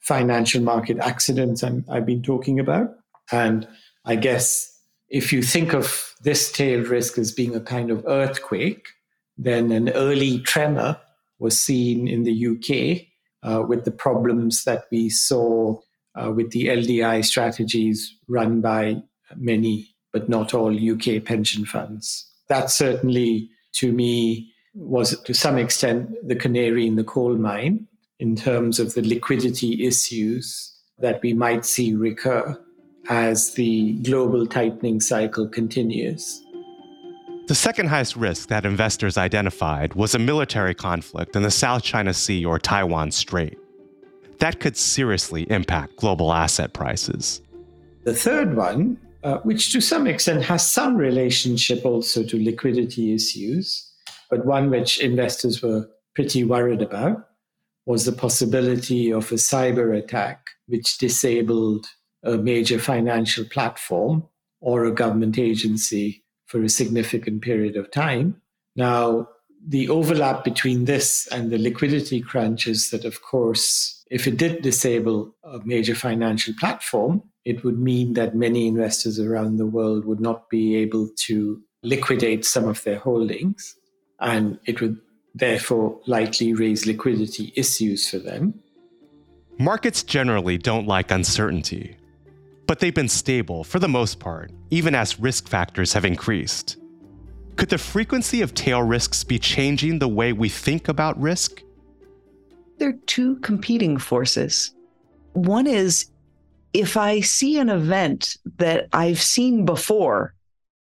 financial 0.01 0.63
market 0.63 0.99
accidents 0.99 1.63
i 1.63 1.73
have 1.91 2.07
been 2.07 2.23
talking 2.23 2.59
about. 2.59 2.91
And 3.33 3.69
I 4.05 4.17
guess 4.17 4.67
if 5.09 5.33
you 5.33 5.43
think 5.43 5.73
of 5.73 6.15
this 6.23 6.51
tail 6.51 6.85
risk 6.85 7.19
as 7.19 7.33
being 7.33 7.55
a 7.55 7.61
kind 7.61 7.91
of 7.91 8.05
earthquake, 8.07 8.87
then 9.37 9.71
an 9.73 9.91
early 9.91 10.41
tremor 10.41 10.99
was 11.39 11.61
seen 11.61 12.09
in 12.09 12.25
the 12.25 12.47
UK 12.47 13.07
uh, 13.43 13.63
with 13.63 13.85
the 13.85 13.91
problems 13.91 14.65
that 14.65 14.85
we 14.91 15.09
saw 15.09 15.79
uh, 16.21 16.31
with 16.33 16.51
the 16.51 16.67
LDI 16.67 17.25
strategies 17.25 18.17
run 18.29 18.61
by 18.61 19.03
many, 19.37 19.89
but 20.13 20.29
not 20.29 20.53
all 20.53 20.75
UK 20.75 21.25
pension 21.25 21.65
funds. 21.65 22.27
That 22.49 22.71
certainly, 22.71 23.49
to 23.75 23.93
me, 23.93 24.53
was 24.75 25.21
to 25.23 25.35
some 25.35 25.57
extent 25.57 26.11
the 26.27 26.37
canary 26.37 26.87
in 26.87 26.97
the 26.97 27.05
coal 27.05 27.37
mine 27.37 27.87
in 28.21 28.37
terms 28.37 28.79
of 28.79 28.95
the 28.95 29.03
liquidity 29.03 29.87
issues 29.87 30.79
that 30.99 31.21
we 31.23 31.33
might 31.33 31.65
see 31.65 31.95
recur 31.95 32.57
as 33.09 33.55
the 33.55 33.95
global 34.03 34.47
tightening 34.47 35.01
cycle 35.01 35.49
continues. 35.49 36.45
The 37.49 37.55
second 37.55 37.89
highest 37.89 38.15
risk 38.17 38.49
that 38.51 38.67
investors 38.67 39.17
identified 39.17 39.95
was 39.95 40.15
a 40.15 40.19
military 40.19 40.75
conflict 40.75 41.35
in 41.35 41.43
the 41.43 41.51
South 41.51 41.83
China 41.83 42.15
Sea 42.15 42.45
or 42.45 42.59
Taiwan 42.59 43.11
Strait. 43.11 43.59
That 44.39 44.61
could 44.61 44.77
seriously 44.77 45.51
impact 45.51 45.97
global 45.97 46.33
asset 46.33 46.75
prices. 46.75 47.41
The 48.05 48.15
third 48.15 48.55
one, 48.55 48.99
uh, 49.25 49.39
which 49.39 49.73
to 49.73 49.81
some 49.81 50.07
extent 50.07 50.45
has 50.45 50.65
some 50.65 50.97
relationship 50.97 51.85
also 51.85 52.23
to 52.25 52.43
liquidity 52.43 53.15
issues, 53.15 53.91
but 54.29 54.45
one 54.47 54.71
which 54.71 55.01
investors 55.01 55.63
were 55.63 55.89
pretty 56.15 56.45
worried 56.45 56.83
about, 56.83 57.30
was 57.87 58.05
the 58.05 58.13
possibility 58.13 59.13
of 59.13 59.33
a 59.33 59.37
cyber 59.37 59.97
attack 59.97 60.47
which 60.67 60.99
disabled 60.99 61.87
a 62.23 62.37
major 62.37 62.79
financial 62.79 63.45
platform 63.45 64.27
or 64.61 64.85
a 64.85 64.93
government 64.93 65.39
agency 65.39 66.23
for 66.47 66.63
a 66.63 66.69
significant 66.69 67.43
period 67.43 67.77
of 67.77 67.91
time. 67.91 68.41
Now, 68.77 69.29
the 69.67 69.89
overlap 69.89 70.45
between 70.45 70.85
this 70.85 71.27
and 71.29 71.51
the 71.51 71.59
liquidity 71.59 72.21
crunch 72.21 72.67
is 72.67 72.91
that, 72.91 73.05
of 73.05 73.23
course, 73.23 74.05
if 74.11 74.27
it 74.27 74.37
did 74.37 74.63
disable 74.63 75.35
a 75.45 75.61
major 75.65 75.95
financial 75.95 76.55
platform, 76.59 77.23
it 77.45 77.65
would 77.65 77.79
mean 77.79 78.15
that 78.15 78.35
many 78.35 78.67
investors 78.67 79.19
around 79.19 79.57
the 79.57 79.67
world 79.67 80.05
would 80.05 80.21
not 80.21 80.49
be 80.51 80.77
able 80.77 81.09
to 81.27 81.63
liquidate 81.83 82.45
some 82.45 82.69
of 82.69 82.83
their 82.85 82.99
holdings. 82.99 83.77
And 84.21 84.59
it 84.67 84.81
would 84.81 84.99
therefore 85.35 86.01
likely 86.07 86.53
raise 86.53 86.87
liquidity 86.87 87.53
issues 87.57 88.09
for 88.09 88.19
them. 88.19 88.55
Markets 89.59 90.03
generally 90.03 90.57
don't 90.57 90.87
like 90.87 91.11
uncertainty, 91.11 91.97
but 92.67 92.79
they've 92.79 92.95
been 92.95 93.09
stable 93.09 93.63
for 93.63 93.79
the 93.79 93.89
most 93.89 94.19
part, 94.19 94.51
even 94.71 94.95
as 94.95 95.21
risk 95.21 95.49
factors 95.49 95.93
have 95.93 96.05
increased. 96.05 96.79
Could 97.57 97.69
the 97.69 97.79
frequency 97.79 98.41
of 98.41 98.55
tail 98.55 98.83
risks 98.83 99.23
be 99.23 99.39
changing 99.39 99.99
the 99.99 100.09
way 100.09 100.33
we 100.33 100.49
think 100.49 100.89
about 100.89 101.21
risk? 101.21 101.63
There 102.79 102.89
are 102.89 102.99
two 103.07 103.37
competing 103.41 103.99
forces. 103.99 104.73
One 105.35 105.67
is 105.67 106.07
if 106.73 106.97
I 106.97 107.21
see 107.21 107.59
an 107.59 107.69
event 107.69 108.37
that 108.57 108.89
I've 108.93 109.21
seen 109.21 109.67
before, 109.67 110.35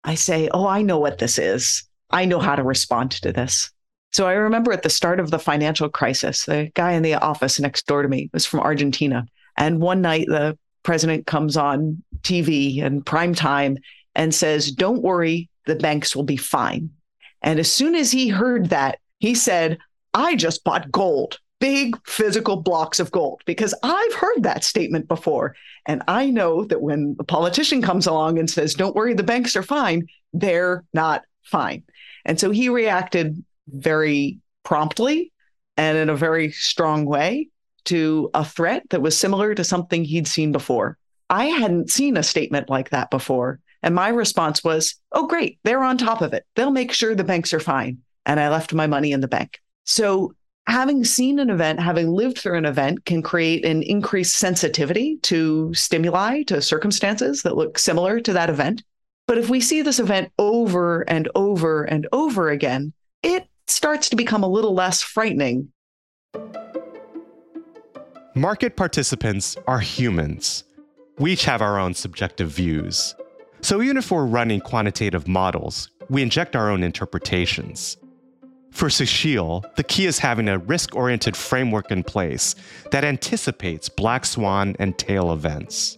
I 0.03 0.15
say, 0.15 0.49
Oh, 0.53 0.67
I 0.67 0.81
know 0.83 0.99
what 0.99 1.17
this 1.17 1.39
is. 1.39 1.83
I 2.11 2.25
know 2.25 2.39
how 2.39 2.55
to 2.55 2.63
respond 2.63 3.11
to 3.11 3.31
this. 3.31 3.71
So 4.11 4.27
I 4.27 4.33
remember 4.33 4.71
at 4.71 4.83
the 4.83 4.89
start 4.89 5.19
of 5.19 5.31
the 5.31 5.39
financial 5.39 5.89
crisis, 5.89 6.45
the 6.45 6.71
guy 6.73 6.93
in 6.93 7.03
the 7.03 7.15
office 7.15 7.59
next 7.59 7.85
door 7.85 8.01
to 8.01 8.07
me 8.09 8.29
was 8.33 8.45
from 8.45 8.61
Argentina. 8.61 9.25
And 9.57 9.81
one 9.81 10.01
night 10.01 10.25
the 10.27 10.57
president 10.83 11.27
comes 11.27 11.57
on 11.57 12.01
TV 12.21 12.83
and 12.83 13.05
prime 13.05 13.35
time 13.35 13.77
and 14.15 14.33
says, 14.33 14.71
Don't 14.71 15.03
worry, 15.03 15.49
the 15.65 15.75
banks 15.75 16.15
will 16.15 16.23
be 16.23 16.37
fine. 16.37 16.89
And 17.41 17.59
as 17.59 17.71
soon 17.71 17.95
as 17.95 18.11
he 18.11 18.27
heard 18.27 18.69
that, 18.69 18.99
he 19.19 19.35
said, 19.35 19.77
I 20.13 20.35
just 20.35 20.63
bought 20.63 20.91
gold, 20.91 21.39
big 21.59 21.95
physical 22.07 22.57
blocks 22.57 22.99
of 22.99 23.11
gold, 23.11 23.41
because 23.45 23.75
I've 23.83 24.13
heard 24.15 24.43
that 24.43 24.63
statement 24.63 25.07
before. 25.07 25.55
And 25.85 26.01
I 26.07 26.29
know 26.29 26.65
that 26.65 26.81
when 26.81 27.15
a 27.19 27.23
politician 27.23 27.81
comes 27.81 28.07
along 28.07 28.39
and 28.39 28.49
says, 28.49 28.73
Don't 28.73 28.95
worry, 28.95 29.13
the 29.13 29.23
banks 29.23 29.55
are 29.55 29.63
fine, 29.63 30.07
they're 30.33 30.83
not 30.93 31.23
fine. 31.43 31.83
And 32.25 32.39
so 32.39 32.51
he 32.51 32.69
reacted 32.69 33.43
very 33.73 34.39
promptly 34.63 35.31
and 35.77 35.97
in 35.97 36.09
a 36.09 36.15
very 36.15 36.51
strong 36.51 37.05
way 37.05 37.49
to 37.85 38.29
a 38.33 38.43
threat 38.45 38.83
that 38.89 39.01
was 39.01 39.17
similar 39.17 39.55
to 39.55 39.63
something 39.63 40.03
he'd 40.03 40.27
seen 40.27 40.51
before. 40.51 40.97
I 41.29 41.45
hadn't 41.45 41.91
seen 41.91 42.17
a 42.17 42.23
statement 42.23 42.69
like 42.69 42.89
that 42.89 43.09
before. 43.09 43.59
And 43.81 43.95
my 43.95 44.09
response 44.09 44.63
was, 44.63 44.95
oh, 45.11 45.27
great, 45.27 45.59
they're 45.63 45.83
on 45.83 45.97
top 45.97 46.21
of 46.21 46.33
it. 46.33 46.45
They'll 46.55 46.71
make 46.71 46.91
sure 46.91 47.15
the 47.15 47.23
banks 47.23 47.53
are 47.53 47.59
fine. 47.59 47.99
And 48.25 48.39
I 48.39 48.49
left 48.49 48.73
my 48.73 48.87
money 48.87 49.11
in 49.11 49.21
the 49.21 49.27
bank. 49.27 49.61
So, 49.85 50.33
having 50.67 51.03
seen 51.03 51.39
an 51.39 51.49
event, 51.49 51.79
having 51.79 52.09
lived 52.09 52.37
through 52.37 52.57
an 52.57 52.65
event, 52.65 53.05
can 53.05 53.23
create 53.23 53.65
an 53.65 53.81
increased 53.83 54.35
sensitivity 54.37 55.17
to 55.23 55.73
stimuli, 55.73 56.43
to 56.43 56.61
circumstances 56.61 57.41
that 57.41 57.57
look 57.57 57.79
similar 57.79 58.19
to 58.19 58.33
that 58.33 58.49
event. 58.49 58.83
But 59.25 59.37
if 59.37 59.49
we 59.49 59.61
see 59.61 59.81
this 59.81 59.99
event 59.99 60.31
over 60.37 61.01
and 61.09 61.27
over 61.33 61.83
and 61.83 62.07
over 62.11 62.49
again, 62.49 62.93
it 63.23 63.47
starts 63.69 64.09
to 64.09 64.15
become 64.15 64.43
a 64.43 64.47
little 64.47 64.73
less 64.73 65.01
frightening. 65.01 65.71
Market 68.35 68.75
participants 68.75 69.57
are 69.67 69.79
humans. 69.79 70.63
We 71.17 71.33
each 71.33 71.45
have 71.45 71.61
our 71.61 71.79
own 71.79 71.93
subjective 71.93 72.49
views. 72.49 73.15
So 73.61 73.81
even 73.81 73.97
if 73.97 74.11
we're 74.11 74.25
running 74.25 74.61
quantitative 74.61 75.27
models, 75.27 75.89
we 76.09 76.21
inject 76.21 76.55
our 76.55 76.69
own 76.69 76.83
interpretations. 76.83 77.97
For 78.71 78.87
Sushil, 78.87 79.63
the 79.75 79.83
key 79.83 80.05
is 80.05 80.19
having 80.19 80.47
a 80.47 80.59
risk 80.59 80.95
oriented 80.95 81.35
framework 81.35 81.91
in 81.91 82.03
place 82.03 82.55
that 82.91 83.03
anticipates 83.03 83.89
black 83.89 84.25
swan 84.25 84.75
and 84.79 84.97
tail 84.97 85.33
events. 85.33 85.97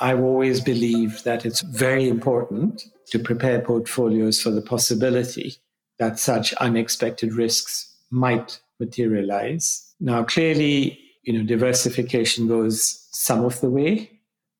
I've 0.00 0.20
always 0.20 0.60
believed 0.60 1.24
that 1.24 1.46
it's 1.46 1.60
very 1.62 2.08
important 2.08 2.82
to 3.06 3.18
prepare 3.18 3.60
portfolios 3.60 4.40
for 4.40 4.50
the 4.50 4.60
possibility 4.60 5.56
that 5.98 6.18
such 6.18 6.52
unexpected 6.54 7.34
risks 7.34 7.94
might 8.10 8.60
materialize. 8.80 9.94
Now, 10.00 10.24
clearly, 10.24 10.98
you 11.22 11.32
know, 11.32 11.44
diversification 11.44 12.48
goes 12.48 13.08
some 13.12 13.44
of 13.44 13.60
the 13.60 13.70
way, 13.70 14.10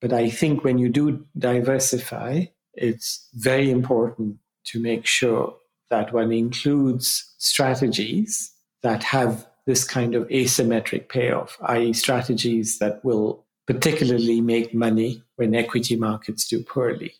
but 0.01 0.13
I 0.13 0.29
think 0.29 0.63
when 0.63 0.77
you 0.77 0.89
do 0.89 1.25
diversify, 1.37 2.45
it's 2.73 3.27
very 3.33 3.69
important 3.69 4.37
to 4.65 4.81
make 4.81 5.05
sure 5.05 5.55
that 5.89 6.13
one 6.13 6.31
includes 6.31 7.33
strategies 7.37 8.51
that 8.81 9.03
have 9.03 9.47
this 9.65 9.83
kind 9.83 10.15
of 10.15 10.27
asymmetric 10.27 11.09
payoff, 11.09 11.57
i.e., 11.67 11.93
strategies 11.93 12.79
that 12.79 13.03
will 13.03 13.45
particularly 13.65 14.41
make 14.41 14.73
money 14.73 15.23
when 15.37 15.55
equity 15.55 15.95
markets 15.95 16.47
do 16.47 16.61
poorly. 16.61 17.13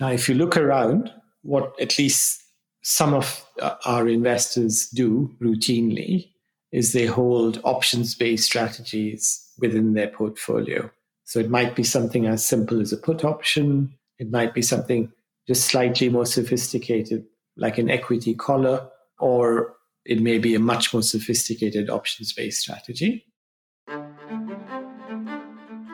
Now, 0.00 0.10
if 0.10 0.28
you 0.28 0.34
look 0.34 0.56
around, 0.56 1.12
what 1.42 1.74
at 1.80 1.98
least 1.98 2.41
some 2.82 3.14
of 3.14 3.44
uh, 3.60 3.74
our 3.84 4.08
investors 4.08 4.88
do 4.88 5.34
routinely 5.40 6.28
is 6.72 6.92
they 6.92 7.06
hold 7.06 7.60
options 7.64 8.14
based 8.14 8.44
strategies 8.44 9.52
within 9.58 9.94
their 9.94 10.08
portfolio. 10.08 10.90
So 11.24 11.38
it 11.38 11.50
might 11.50 11.76
be 11.76 11.84
something 11.84 12.26
as 12.26 12.44
simple 12.44 12.80
as 12.80 12.92
a 12.92 12.96
put 12.96 13.24
option, 13.24 13.94
it 14.18 14.30
might 14.30 14.52
be 14.54 14.62
something 14.62 15.10
just 15.46 15.64
slightly 15.66 16.08
more 16.08 16.26
sophisticated, 16.26 17.24
like 17.56 17.78
an 17.78 17.90
equity 17.90 18.34
collar, 18.34 18.88
or 19.18 19.74
it 20.04 20.20
may 20.20 20.38
be 20.38 20.54
a 20.54 20.60
much 20.60 20.92
more 20.92 21.02
sophisticated 21.02 21.88
options 21.88 22.32
based 22.32 22.60
strategy. 22.60 23.24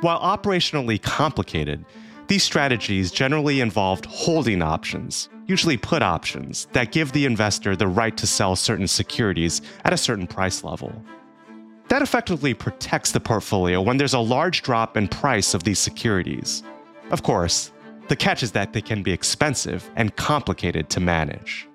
While 0.01 0.21
operationally 0.21 1.03
complicated, 1.03 1.85
these 2.29 2.45
strategies 2.45 3.11
generally 3.11 3.61
involved 3.61 4.07
holding 4.07 4.63
options, 4.63 5.29
usually 5.49 5.77
put 5.77 6.03
options, 6.03 6.69
that 6.73 6.93
give 6.93 7.11
the 7.13 7.25
investor 7.25 7.75
the 7.75 7.89
right 7.89 8.17
to 8.17 8.27
sell 8.27 8.55
certain 8.55 8.87
securities 8.87 9.61
at 9.85 9.93
a 9.93 9.97
certain 9.97 10.27
price 10.27 10.63
level. 10.63 10.93
That 11.89 12.03
effectively 12.03 12.55
protects 12.55 13.13
the 13.13 13.21
portfolio 13.21 13.81
when 13.81 13.97
there's 13.97 14.15
a 14.15 14.21
large 14.21 14.63
drop 14.63 14.97
in 14.97 15.09
price 15.09 15.55
of 15.55 15.65
these 15.65 15.79
securities. 15.79 16.63
Of 17.11 17.23
course, 17.23 17.73
the 18.09 18.17
catch 18.17 18.43
is 18.43 18.53
that 18.53 18.75
they 18.75 18.83
can 18.83 19.03
be 19.03 19.11
expensive 19.11 19.91
and 19.97 20.15
complicated 20.17 20.91
to 20.91 21.01
manage. 21.01 21.67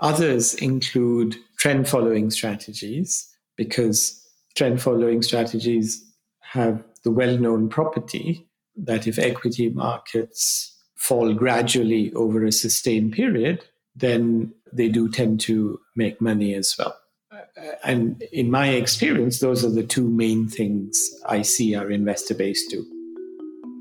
Others 0.00 0.54
include 0.54 1.36
trend 1.58 1.88
following 1.88 2.30
strategies 2.30 3.28
because 3.56 4.22
trend 4.54 4.82
following 4.82 5.22
strategies 5.22 6.04
have 6.40 6.82
the 7.04 7.10
well 7.10 7.38
known 7.38 7.68
property 7.68 8.46
that 8.76 9.06
if 9.06 9.18
equity 9.18 9.70
markets 9.70 10.71
fall 11.02 11.34
gradually 11.34 12.12
over 12.14 12.44
a 12.44 12.52
sustained 12.52 13.12
period, 13.12 13.64
then 13.96 14.54
they 14.72 14.88
do 14.88 15.10
tend 15.10 15.40
to 15.40 15.80
make 15.96 16.20
money 16.20 16.54
as 16.54 16.76
well. 16.78 16.96
Uh, 17.32 17.72
and 17.82 18.22
in 18.32 18.48
my 18.50 18.68
experience, 18.68 19.40
those 19.40 19.64
are 19.64 19.70
the 19.70 19.82
two 19.82 20.08
main 20.08 20.48
things 20.48 20.96
I 21.26 21.42
see 21.42 21.74
our 21.74 21.90
investor 21.90 22.34
base 22.34 22.64
do. 22.68 22.86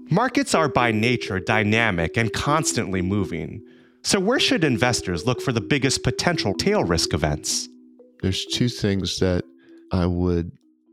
Markets 0.10 0.56
are 0.56 0.68
by 0.68 0.92
nature 0.92 1.40
dynamic 1.40 2.18
and 2.18 2.34
constantly 2.34 3.04
moving. 3.04 3.62
So, 4.04 4.20
where 4.20 4.40
should 4.40 4.64
investors 4.64 5.28
look 5.28 5.42
for 5.42 5.52
the 5.52 5.62
biggest 5.62 6.04
potential 6.04 6.56
tail 6.56 6.84
risk 6.84 7.14
events? 7.14 7.70
There's 8.24 8.46
two 8.48 8.68
things 8.68 9.20
that 9.20 9.44
I 9.92 10.08
would 10.08 10.52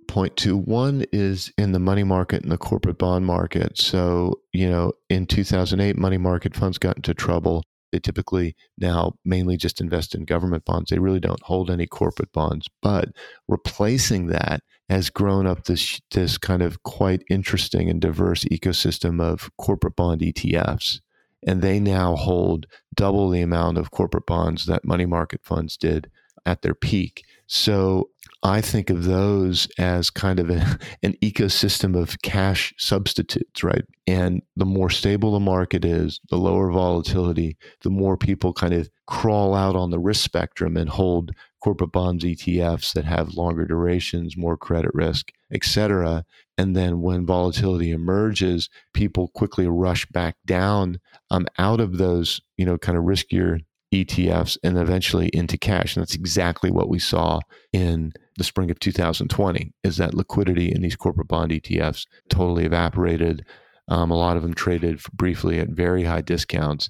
point 0.09 0.37
to. 0.39 0.57
One 0.57 1.05
is 1.13 1.53
in 1.57 1.73
the 1.73 1.79
money 1.79 2.03
market 2.03 2.43
and 2.43 2.51
the 2.51 2.59
corporate 2.59 2.99
bond 2.99 3.27
market. 3.27 3.79
So, 3.79 4.41
you 4.53 4.69
know, 4.69 4.93
in 5.09 5.27
2008, 5.27 5.97
money 5.97 6.19
market 6.19 6.57
funds 6.57 6.79
got 6.79 6.97
into 6.97 7.15
trouble. 7.15 7.63
They 7.93 8.01
typically 8.01 8.57
now 8.77 9.15
mainly 9.25 9.57
just 9.57 9.81
invest 9.81 10.15
in 10.15 10.25
government 10.25 10.65
bonds. 10.65 10.91
They 10.91 10.99
really 10.99 11.21
don't 11.21 11.43
hold 11.43 11.71
any 11.71 11.87
corporate 11.87 12.33
bonds. 12.33 12.69
But 12.83 13.11
replacing 13.47 14.27
that 14.27 14.63
has 14.89 15.11
grown 15.11 15.47
up 15.47 15.65
this 15.65 16.01
this 16.11 16.39
kind 16.39 16.63
of 16.63 16.83
quite 16.83 17.23
interesting 17.31 17.89
and 17.89 18.01
diverse 18.01 18.45
ecosystem 18.45 19.23
of 19.23 19.51
corporate 19.57 19.97
bond 19.97 20.21
ETFs. 20.21 21.01
And 21.47 21.63
they 21.63 21.79
now 21.79 22.17
hold 22.17 22.67
double 22.95 23.31
the 23.31 23.43
amount 23.43 23.79
of 23.79 23.91
corporate 23.91 24.27
bonds 24.27 24.67
that 24.67 24.85
money 24.85 25.07
market 25.07 25.41
funds 25.45 25.77
did 25.77 26.11
at 26.45 26.63
their 26.63 26.75
peak. 26.75 27.25
So 27.47 28.11
I 28.43 28.61
think 28.61 28.89
of 28.89 29.05
those 29.05 29.67
as 29.79 30.11
kind 30.11 30.39
of 30.39 30.49
a, 30.51 30.79
an 31.03 31.15
ecosystem 31.23 32.01
of 32.01 32.21
cash 32.23 32.73
substitutes, 32.79 33.65
right? 33.65 33.85
And 34.07 34.43
the 34.57 34.65
more 34.65 34.91
stable 34.91 35.33
the 35.33 35.41
market 35.41 35.85
is, 35.85 36.21
the 36.31 36.37
lower 36.37 36.71
volatility, 36.71 37.57
the 37.83 37.91
more 37.91 38.17
people 38.17 38.53
kind 38.53 38.75
of 38.75 38.89
crawl 39.07 39.55
out 39.55 39.75
on 39.75 39.91
the 39.91 39.99
risk 39.99 40.23
spectrum 40.23 40.77
and 40.77 40.89
hold 40.89 41.33
corporate 41.61 41.91
bonds 41.91 42.25
ETFs 42.25 42.93
that 42.93 43.05
have 43.05 43.35
longer 43.35 43.65
durations, 43.65 44.37
more 44.37 44.57
credit 44.57 44.93
risk, 44.95 45.33
et 45.53 45.65
cetera. 45.65 46.25
And 46.57 46.77
then 46.77 47.01
when 47.01 47.27
volatility 47.27 47.91
emerges, 47.91 48.69
people 48.95 49.29
quickly 49.29 49.67
rush 49.67 50.07
back 50.07 50.37
down 50.47 51.01
um, 51.31 51.47
out 51.59 51.81
of 51.81 51.99
those, 51.99 52.41
you 52.57 52.65
know, 52.65 52.79
kind 52.79 52.97
of 52.97 53.05
riskier 53.05 53.61
ETFs 53.93 54.59
and 54.63 54.77
eventually 54.77 55.29
into 55.29 55.57
cash. 55.57 55.97
And 55.97 56.03
that's 56.03 56.15
exactly 56.15 56.71
what 56.71 56.89
we 56.89 56.99
saw 56.99 57.41
in 57.73 58.13
the 58.37 58.45
spring 58.45 58.71
of 58.71 58.79
2020 58.79 59.73
is 59.83 59.97
that 59.97 60.15
liquidity 60.15 60.71
in 60.71 60.83
these 60.83 60.97
corporate 60.97 61.29
bond 61.29 61.51
ETFs 61.51 62.07
totally 62.29 62.65
evaporated. 62.65 63.45
Um, 63.89 64.11
a 64.11 64.17
lot 64.17 64.37
of 64.37 64.43
them 64.43 64.55
traded 64.55 65.01
briefly 65.13 65.59
at 65.59 65.71
very 65.71 66.05
high 66.05 66.21
discounts. 66.21 66.89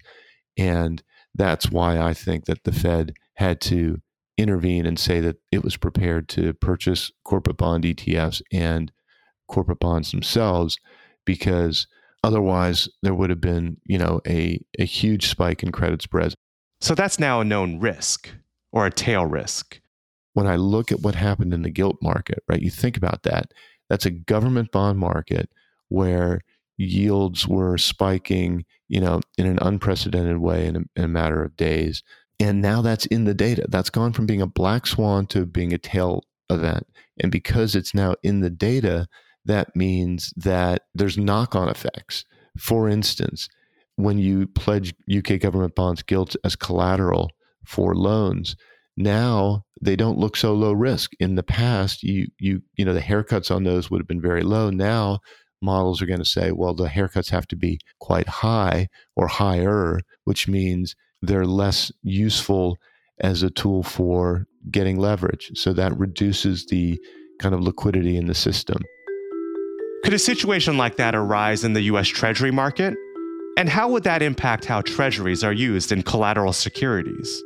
And 0.56 1.02
that's 1.34 1.70
why 1.70 1.98
I 1.98 2.14
think 2.14 2.46
that 2.46 2.64
the 2.64 2.72
Fed 2.72 3.12
had 3.34 3.60
to 3.62 4.00
intervene 4.36 4.86
and 4.86 4.98
say 4.98 5.20
that 5.20 5.36
it 5.52 5.62
was 5.62 5.76
prepared 5.76 6.28
to 6.30 6.54
purchase 6.54 7.12
corporate 7.24 7.56
bond 7.56 7.84
ETFs 7.84 8.42
and 8.52 8.90
corporate 9.48 9.80
bonds 9.80 10.10
themselves 10.10 10.78
because 11.24 11.86
otherwise 12.24 12.88
there 13.02 13.14
would 13.14 13.30
have 13.30 13.40
been, 13.40 13.76
you 13.84 13.98
know, 13.98 14.20
a, 14.26 14.60
a 14.78 14.84
huge 14.84 15.28
spike 15.28 15.62
in 15.62 15.72
credit 15.72 16.02
spreads. 16.02 16.34
So 16.80 16.94
that's 16.94 17.18
now 17.18 17.40
a 17.40 17.44
known 17.44 17.80
risk 17.80 18.30
or 18.72 18.86
a 18.86 18.90
tail 18.90 19.26
risk. 19.26 19.80
When 20.34 20.46
I 20.46 20.56
look 20.56 20.92
at 20.92 21.00
what 21.00 21.14
happened 21.14 21.52
in 21.52 21.62
the 21.62 21.70
gilt 21.70 21.96
market, 22.00 22.44
right, 22.48 22.62
you 22.62 22.70
think 22.70 22.96
about 22.96 23.24
that. 23.24 23.52
That's 23.88 24.06
a 24.06 24.10
government 24.10 24.70
bond 24.70 24.98
market 24.98 25.50
where 25.88 26.40
yields 26.76 27.48
were 27.48 27.76
spiking, 27.76 28.64
you 28.88 29.00
know, 29.00 29.20
in 29.36 29.46
an 29.46 29.58
unprecedented 29.60 30.38
way 30.38 30.66
in 30.66 30.76
a, 30.76 30.80
in 30.96 31.04
a 31.04 31.08
matter 31.08 31.42
of 31.42 31.56
days. 31.56 32.02
And 32.38 32.62
now 32.62 32.82
that's 32.82 33.06
in 33.06 33.24
the 33.24 33.34
data. 33.34 33.66
That's 33.68 33.90
gone 33.90 34.12
from 34.12 34.26
being 34.26 34.42
a 34.42 34.46
black 34.46 34.86
swan 34.86 35.26
to 35.28 35.44
being 35.44 35.72
a 35.72 35.78
tail 35.78 36.22
event. 36.50 36.86
And 37.20 37.32
because 37.32 37.74
it's 37.74 37.94
now 37.94 38.14
in 38.22 38.40
the 38.40 38.50
data, 38.50 39.08
that 39.44 39.74
means 39.74 40.32
that 40.36 40.82
there's 40.94 41.18
knock 41.18 41.56
on 41.56 41.68
effects. 41.68 42.24
For 42.56 42.88
instance, 42.88 43.48
when 43.98 44.16
you 44.16 44.46
pledge 44.46 44.94
UK 45.12 45.40
government 45.40 45.74
bonds 45.74 46.02
gilt 46.04 46.36
as 46.44 46.54
collateral 46.54 47.32
for 47.64 47.96
loans, 47.96 48.54
now 48.96 49.64
they 49.82 49.96
don't 49.96 50.18
look 50.18 50.36
so 50.36 50.54
low 50.54 50.72
risk. 50.72 51.10
In 51.18 51.34
the 51.34 51.42
past, 51.42 52.04
you 52.04 52.28
you 52.38 52.62
you 52.76 52.84
know 52.84 52.94
the 52.94 53.00
haircuts 53.00 53.54
on 53.54 53.64
those 53.64 53.90
would 53.90 54.00
have 54.00 54.06
been 54.06 54.20
very 54.20 54.42
low. 54.42 54.70
Now 54.70 55.18
models 55.60 56.00
are 56.00 56.06
going 56.06 56.20
to 56.20 56.24
say, 56.24 56.52
well, 56.52 56.74
the 56.74 56.86
haircuts 56.86 57.30
have 57.30 57.48
to 57.48 57.56
be 57.56 57.80
quite 57.98 58.28
high 58.28 58.88
or 59.16 59.26
higher, 59.26 59.98
which 60.24 60.46
means 60.46 60.94
they're 61.20 61.44
less 61.44 61.90
useful 62.02 62.76
as 63.18 63.42
a 63.42 63.50
tool 63.50 63.82
for 63.82 64.46
getting 64.70 64.96
leverage. 64.96 65.50
So 65.54 65.72
that 65.72 65.98
reduces 65.98 66.66
the 66.66 67.00
kind 67.40 67.52
of 67.52 67.60
liquidity 67.60 68.16
in 68.16 68.28
the 68.28 68.34
system. 68.34 68.80
Could 70.04 70.14
a 70.14 70.20
situation 70.20 70.76
like 70.76 70.96
that 70.98 71.16
arise 71.16 71.64
in 71.64 71.72
the 71.72 71.82
US 71.82 72.06
Treasury 72.06 72.52
market? 72.52 72.94
And 73.58 73.68
how 73.68 73.88
would 73.88 74.04
that 74.04 74.22
impact 74.22 74.66
how 74.66 74.82
treasuries 74.82 75.42
are 75.42 75.52
used 75.52 75.90
in 75.90 76.04
collateral 76.04 76.52
securities? 76.52 77.42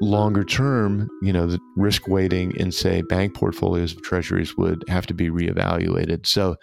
Longer 0.00 0.44
term, 0.44 1.10
you 1.20 1.30
know, 1.30 1.46
the 1.46 1.58
risk 1.76 2.08
weighting 2.08 2.56
in, 2.56 2.72
say, 2.72 3.02
bank 3.02 3.34
portfolios 3.34 3.92
of 3.94 4.00
treasuries 4.00 4.56
would 4.56 4.82
have 4.88 5.06
to 5.08 5.12
be 5.12 5.28
reevaluated. 5.28 6.24
So, 6.24 6.56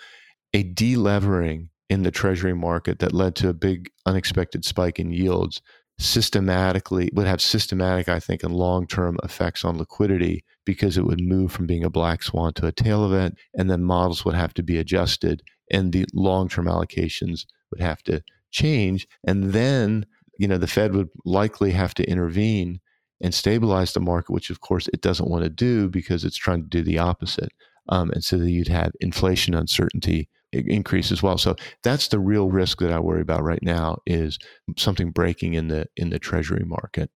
a 0.56 0.64
delevering 0.64 1.70
in 1.92 2.02
the 2.02 2.10
treasury 2.10 2.56
market 2.56 2.98
that 2.98 3.14
led 3.14 3.36
to 3.36 3.50
a 3.50 3.54
big 3.54 3.92
unexpected 4.08 4.66
spike 4.66 4.98
in 4.98 5.12
yields 5.12 5.62
systematically 6.00 7.12
would 7.14 7.28
have 7.28 7.42
systematic, 7.42 8.10
I 8.10 8.20
think, 8.20 8.42
and 8.42 8.56
long 8.56 8.88
term 8.88 9.20
effects 9.24 9.64
on 9.64 9.78
liquidity 9.78 10.44
because 10.66 10.98
it 10.98 11.06
would 11.06 11.22
move 11.22 11.52
from 11.52 11.68
being 11.68 11.84
a 11.84 11.92
black 11.92 12.24
swan 12.24 12.54
to 12.54 12.66
a 12.66 12.72
tail 12.72 13.06
event, 13.06 13.38
and 13.54 13.70
then 13.70 13.84
models 13.84 14.26
would 14.26 14.34
have 14.34 14.56
to 14.56 14.64
be 14.64 14.80
adjusted, 14.80 15.44
and 15.70 15.94
the 15.94 16.06
long 16.12 16.50
term 16.50 16.66
allocations 16.66 17.46
would 17.72 17.82
have 17.82 18.04
to 18.04 18.24
change, 18.52 19.08
and 19.24 19.54
then 19.54 20.06
you 20.38 20.48
know 20.48 20.58
the 20.58 20.68
Fed 20.68 20.94
would 20.94 21.10
likely 21.26 21.72
have 21.72 21.94
to 21.96 22.10
intervene 22.10 22.80
and 23.22 23.34
stabilize 23.34 23.94
the 23.94 24.00
market, 24.00 24.32
which 24.32 24.50
of 24.50 24.62
course 24.62 24.88
it 24.94 25.02
doesn't 25.02 25.30
want 25.30 25.44
to 25.44 25.50
do 25.50 25.90
because 25.90 26.26
it's 26.26 26.38
trying 26.38 26.62
to 26.64 26.70
do 26.70 26.82
the 26.82 26.98
opposite. 26.98 27.52
Um, 27.90 28.12
and 28.12 28.24
so 28.24 28.38
that 28.38 28.50
you'd 28.50 28.68
have 28.68 28.92
inflation 29.02 29.54
uncertainty 29.54 30.30
increase 30.52 31.12
as 31.12 31.24
well. 31.24 31.38
So 31.38 31.56
that's 31.84 32.10
the 32.10 32.20
real 32.20 32.50
risk 32.50 32.80
that 32.80 32.92
I 32.92 33.00
worry 33.00 33.22
about 33.22 33.44
right 33.44 33.62
now 33.64 33.98
is 34.06 34.38
something 34.78 35.12
breaking 35.12 35.54
in 35.54 35.68
the 35.70 35.88
in 35.96 36.10
the 36.10 36.20
treasury 36.20 36.66
market. 36.66 37.10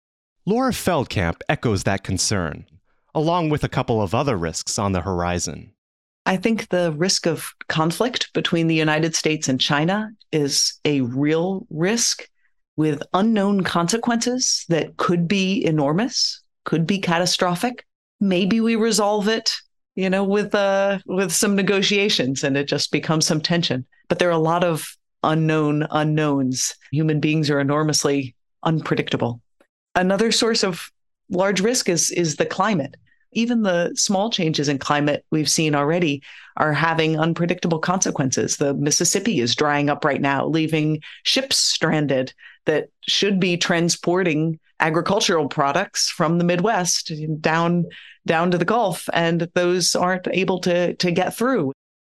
Laura 0.45 0.71
Veldkamp 0.71 1.41
echoes 1.49 1.83
that 1.83 2.03
concern, 2.03 2.65
along 3.13 3.49
with 3.49 3.63
a 3.63 3.69
couple 3.69 4.01
of 4.01 4.13
other 4.13 4.37
risks 4.37 4.77
on 4.77 4.91
the 4.91 5.01
horizon. 5.01 5.73
I 6.25 6.37
think 6.37 6.69
the 6.69 6.91
risk 6.93 7.27
of 7.27 7.53
conflict 7.67 8.33
between 8.33 8.67
the 8.67 8.75
United 8.75 9.15
States 9.15 9.47
and 9.47 9.61
China 9.61 10.09
is 10.31 10.79
a 10.83 11.01
real 11.01 11.67
risk 11.69 12.27
with 12.77 13.03
unknown 13.13 13.63
consequences 13.63 14.65
that 14.69 14.97
could 14.97 15.27
be 15.27 15.63
enormous, 15.65 16.41
could 16.65 16.87
be 16.87 16.99
catastrophic. 16.99 17.85
Maybe 18.19 18.59
we 18.59 18.75
resolve 18.75 19.27
it 19.27 19.55
you 19.95 20.09
know, 20.09 20.23
with 20.23 20.53
uh 20.53 20.99
with 21.05 21.31
some 21.31 21.55
negotiations 21.55 22.43
and 22.43 22.57
it 22.57 22.67
just 22.67 22.91
becomes 22.91 23.25
some 23.25 23.41
tension. 23.41 23.85
But 24.09 24.19
there 24.19 24.29
are 24.29 24.33
a 24.33 24.37
lot 24.37 24.63
of 24.63 24.95
unknown 25.23 25.87
unknowns. 25.89 26.75
Human 26.91 27.19
beings 27.19 27.49
are 27.49 27.59
enormously 27.59 28.35
unpredictable. 28.63 29.41
Another 29.95 30.31
source 30.31 30.63
of 30.63 30.91
large 31.29 31.61
risk 31.61 31.89
is 31.89 32.11
is 32.11 32.35
the 32.35 32.45
climate. 32.45 32.95
Even 33.35 33.61
the 33.61 33.93
small 33.95 34.29
changes 34.29 34.67
in 34.67 34.79
climate 34.79 35.25
we've 35.29 35.49
seen 35.49 35.75
already 35.75 36.23
are 36.57 36.73
having 36.73 37.19
unpredictable 37.19 37.79
consequences. 37.79 38.57
The 38.57 38.73
Mississippi 38.73 39.41
is 39.41 39.55
drying 39.55 39.89
up 39.89 40.03
right 40.03 40.21
now, 40.21 40.47
leaving 40.47 41.01
ships 41.23 41.57
stranded 41.57 42.33
that 42.65 42.89
should 43.07 43.39
be 43.39 43.57
transporting 43.57 44.59
agricultural 44.79 45.47
products 45.47 46.09
from 46.09 46.37
the 46.37 46.43
Midwest 46.43 47.11
down 47.41 47.85
down 48.25 48.51
to 48.51 48.57
the 48.57 48.65
Gulf, 48.65 49.07
and 49.13 49.49
those 49.53 49.95
aren't 49.95 50.27
able 50.29 50.59
to 50.59 50.95
to 50.95 51.11
get 51.11 51.35
through. 51.35 51.71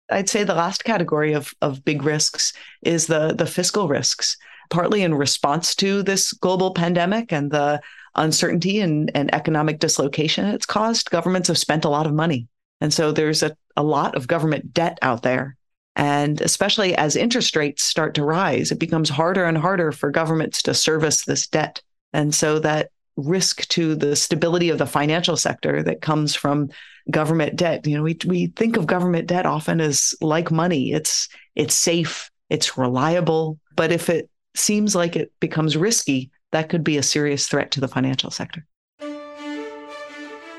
I'd 0.09 0.29
say 0.29 0.43
the 0.43 0.55
last 0.55 0.83
category 0.83 1.33
of 1.33 1.53
of 1.61 1.85
big 1.85 2.03
risks 2.03 2.53
is 2.81 3.07
the 3.07 3.33
the 3.33 3.45
fiscal 3.45 3.87
risks, 3.87 4.37
partly 4.69 5.03
in 5.03 5.13
response 5.15 5.75
to 5.75 6.03
this 6.03 6.33
global 6.33 6.73
pandemic 6.73 7.31
and 7.31 7.51
the 7.51 7.79
uncertainty 8.15 8.79
and, 8.79 9.11
and 9.15 9.33
economic 9.33 9.79
dislocation 9.79 10.45
it's 10.45 10.65
caused. 10.65 11.09
Governments 11.11 11.47
have 11.47 11.57
spent 11.57 11.85
a 11.85 11.89
lot 11.89 12.07
of 12.07 12.13
money. 12.13 12.47
And 12.81 12.93
so 12.93 13.11
there's 13.11 13.43
a, 13.43 13.55
a 13.77 13.83
lot 13.83 14.15
of 14.15 14.27
government 14.27 14.73
debt 14.73 14.97
out 15.01 15.23
there. 15.23 15.55
And 15.95 16.41
especially 16.41 16.95
as 16.95 17.15
interest 17.15 17.55
rates 17.55 17.83
start 17.83 18.15
to 18.15 18.23
rise, 18.23 18.71
it 18.71 18.79
becomes 18.79 19.09
harder 19.09 19.45
and 19.45 19.57
harder 19.57 19.91
for 19.91 20.09
governments 20.09 20.61
to 20.63 20.73
service 20.73 21.25
this 21.25 21.47
debt. 21.47 21.81
And 22.13 22.33
so 22.33 22.59
that 22.59 22.89
risk 23.17 23.67
to 23.69 23.95
the 23.95 24.15
stability 24.15 24.69
of 24.69 24.77
the 24.77 24.85
financial 24.85 25.37
sector 25.37 25.83
that 25.83 26.01
comes 26.01 26.35
from 26.35 26.69
government 27.09 27.55
debt. 27.55 27.85
You 27.85 27.97
know, 27.97 28.03
we 28.03 28.17
we 28.25 28.47
think 28.47 28.77
of 28.77 28.87
government 28.87 29.27
debt 29.27 29.45
often 29.45 29.81
as 29.81 30.13
like 30.21 30.51
money. 30.51 30.91
It's 30.91 31.27
it's 31.55 31.75
safe, 31.75 32.29
it's 32.49 32.77
reliable, 32.77 33.59
but 33.75 33.91
if 33.91 34.09
it 34.09 34.29
seems 34.55 34.95
like 34.95 35.15
it 35.15 35.31
becomes 35.39 35.77
risky, 35.77 36.31
that 36.51 36.69
could 36.69 36.83
be 36.83 36.97
a 36.97 37.03
serious 37.03 37.47
threat 37.47 37.71
to 37.71 37.79
the 37.79 37.87
financial 37.87 38.31
sector. 38.31 38.65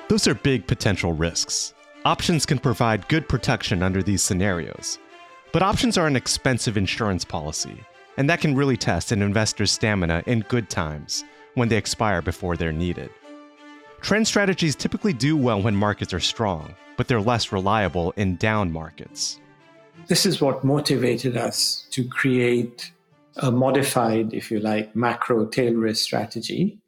Those 0.09 0.27
are 0.27 0.35
big 0.35 0.67
potential 0.67 1.13
risks. 1.13 1.73
Options 2.05 2.45
can 2.45 2.59
provide 2.59 3.09
good 3.09 3.29
protection 3.29 3.83
under 3.83 4.03
these 4.03 4.23
scenarios. 4.23 4.99
But 5.53 5.63
options 5.63 5.97
are 5.97 6.07
an 6.07 6.17
expensive 6.17 6.77
insurance 6.77 7.25
policy, 7.25 7.83
and 8.17 8.29
that 8.29 8.41
can 8.41 8.55
really 8.55 8.77
test 8.77 9.13
an 9.13 9.23
investor's 9.23 9.71
stamina 9.71 10.23
in 10.27 10.41
good 10.41 10.69
times 10.69 11.25
when 11.55 11.69
they 11.69 11.77
expire 11.77 12.23
before 12.23 12.57
they're 12.57 12.73
needed. 12.73 13.11
Trend 14.01 14.27
strategies 14.27 14.75
typically 14.75 15.13
do 15.13 15.37
well 15.37 15.63
when 15.63 15.77
markets 15.77 16.13
are 16.13 16.21
strong, 16.21 16.75
but 16.97 17.07
they're 17.07 17.21
less 17.21 17.53
reliable 17.53 18.13
in 18.17 18.37
down 18.37 18.73
markets. 18.73 19.39
This 20.09 20.27
is 20.27 20.41
what 20.41 20.65
motivated 20.65 21.37
us 21.37 21.87
to 21.91 22.09
create 22.09 22.91
a 23.37 23.51
modified, 23.51 24.33
if 24.35 24.51
you 24.51 24.61
like, 24.61 24.95
macro 24.95 25.47
tail 25.47 25.75
risk 25.75 26.05
strategy, 26.05 26.81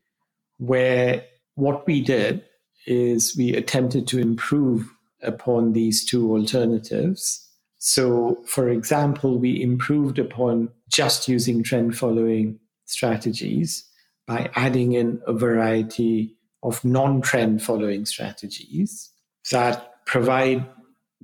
where 0.58 1.24
what 1.54 1.86
we 1.86 2.00
did 2.00 2.44
is 2.86 3.36
we 3.36 3.54
attempted 3.54 4.06
to 4.08 4.18
improve 4.18 4.90
upon 5.22 5.72
these 5.72 6.04
two 6.04 6.32
alternatives. 6.32 7.48
So, 7.78 8.38
for 8.46 8.68
example, 8.68 9.38
we 9.38 9.62
improved 9.62 10.18
upon 10.18 10.70
just 10.88 11.28
using 11.28 11.62
trend 11.62 11.96
following 11.96 12.58
strategies 12.86 13.84
by 14.26 14.50
adding 14.54 14.92
in 14.92 15.20
a 15.26 15.32
variety 15.32 16.36
of 16.62 16.84
non 16.84 17.20
trend 17.20 17.62
following 17.62 18.06
strategies 18.06 19.10
that 19.50 20.04
provide 20.06 20.66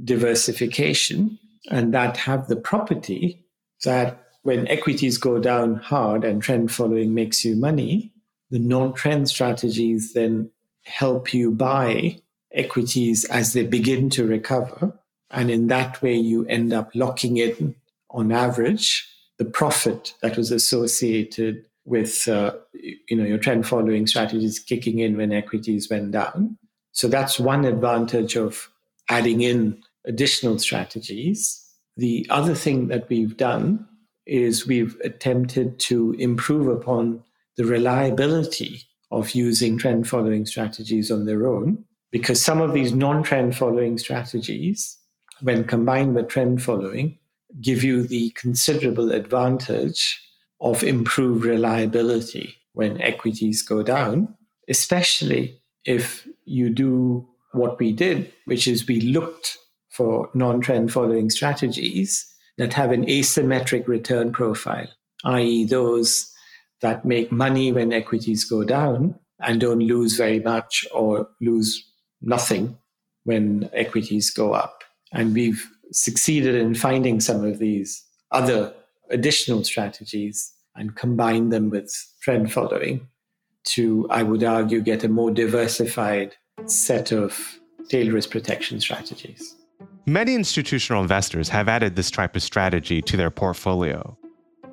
diversification 0.02 1.38
and 1.70 1.92
that 1.94 2.16
have 2.16 2.48
the 2.48 2.56
property 2.56 3.44
that 3.84 4.29
when 4.42 4.66
equities 4.68 5.18
go 5.18 5.38
down 5.38 5.76
hard 5.76 6.24
and 6.24 6.42
trend 6.42 6.72
following 6.72 7.14
makes 7.14 7.44
you 7.44 7.56
money, 7.56 8.12
the 8.50 8.58
non 8.58 8.94
trend 8.94 9.28
strategies 9.28 10.12
then 10.14 10.50
help 10.84 11.32
you 11.34 11.50
buy 11.50 12.18
equities 12.52 13.24
as 13.26 13.52
they 13.52 13.64
begin 13.64 14.10
to 14.10 14.26
recover. 14.26 14.98
And 15.30 15.50
in 15.50 15.68
that 15.68 16.02
way, 16.02 16.14
you 16.14 16.44
end 16.46 16.72
up 16.72 16.90
locking 16.94 17.36
in, 17.36 17.76
on 18.10 18.32
average, 18.32 19.08
the 19.38 19.44
profit 19.44 20.14
that 20.22 20.36
was 20.36 20.50
associated 20.50 21.64
with 21.84 22.28
uh, 22.28 22.52
you 22.72 23.16
know 23.16 23.24
your 23.24 23.38
trend 23.38 23.66
following 23.66 24.06
strategies 24.06 24.58
kicking 24.58 24.98
in 24.98 25.16
when 25.16 25.32
equities 25.32 25.88
went 25.88 26.10
down. 26.10 26.58
So 26.92 27.08
that's 27.08 27.38
one 27.38 27.64
advantage 27.64 28.36
of 28.36 28.68
adding 29.08 29.40
in 29.42 29.82
additional 30.04 30.58
strategies. 30.58 31.64
The 31.96 32.26
other 32.30 32.54
thing 32.54 32.88
that 32.88 33.08
we've 33.08 33.36
done 33.36 33.86
is 34.30 34.66
we've 34.66 34.96
attempted 35.02 35.80
to 35.80 36.12
improve 36.12 36.68
upon 36.68 37.22
the 37.56 37.64
reliability 37.64 38.82
of 39.10 39.32
using 39.32 39.76
trend 39.76 40.08
following 40.08 40.46
strategies 40.46 41.10
on 41.10 41.26
their 41.26 41.48
own, 41.48 41.84
because 42.12 42.40
some 42.40 42.60
of 42.60 42.72
these 42.72 42.92
non 42.92 43.24
trend 43.24 43.56
following 43.56 43.98
strategies, 43.98 44.96
when 45.40 45.64
combined 45.64 46.14
with 46.14 46.28
trend 46.28 46.62
following, 46.62 47.18
give 47.60 47.82
you 47.82 48.04
the 48.04 48.30
considerable 48.30 49.10
advantage 49.10 50.22
of 50.60 50.84
improved 50.84 51.44
reliability 51.44 52.54
when 52.72 53.00
equities 53.00 53.62
go 53.62 53.82
down, 53.82 54.32
especially 54.68 55.60
if 55.84 56.28
you 56.44 56.70
do 56.70 57.28
what 57.52 57.80
we 57.80 57.92
did, 57.92 58.32
which 58.44 58.68
is 58.68 58.86
we 58.86 59.00
looked 59.00 59.58
for 59.88 60.30
non 60.34 60.60
trend 60.60 60.92
following 60.92 61.30
strategies 61.30 62.30
that 62.60 62.74
have 62.74 62.92
an 62.92 63.06
asymmetric 63.06 63.88
return 63.88 64.32
profile, 64.32 64.88
i.e., 65.24 65.64
those 65.64 66.30
that 66.82 67.04
make 67.04 67.32
money 67.32 67.72
when 67.72 67.92
equities 67.92 68.44
go 68.44 68.64
down 68.64 69.14
and 69.40 69.60
don't 69.60 69.80
lose 69.80 70.16
very 70.16 70.40
much 70.40 70.86
or 70.92 71.28
lose 71.40 71.86
nothing 72.20 72.76
when 73.24 73.68
equities 73.72 74.30
go 74.30 74.52
up. 74.52 74.82
And 75.12 75.34
we've 75.34 75.68
succeeded 75.92 76.54
in 76.54 76.74
finding 76.74 77.20
some 77.20 77.44
of 77.44 77.58
these 77.58 78.04
other 78.30 78.72
additional 79.10 79.64
strategies 79.64 80.52
and 80.76 80.96
combine 80.96 81.48
them 81.48 81.70
with 81.70 81.92
trend 82.22 82.52
following 82.52 83.08
to, 83.64 84.06
I 84.10 84.22
would 84.22 84.44
argue, 84.44 84.80
get 84.80 85.04
a 85.04 85.08
more 85.08 85.30
diversified 85.30 86.36
set 86.66 87.12
of 87.12 87.58
tail 87.88 88.12
risk 88.12 88.30
protection 88.30 88.80
strategies. 88.80 89.56
Many 90.06 90.34
institutional 90.34 91.02
investors 91.02 91.50
have 91.50 91.68
added 91.68 91.94
this 91.94 92.10
type 92.10 92.34
of 92.34 92.42
strategy 92.42 93.02
to 93.02 93.16
their 93.16 93.30
portfolio. 93.30 94.16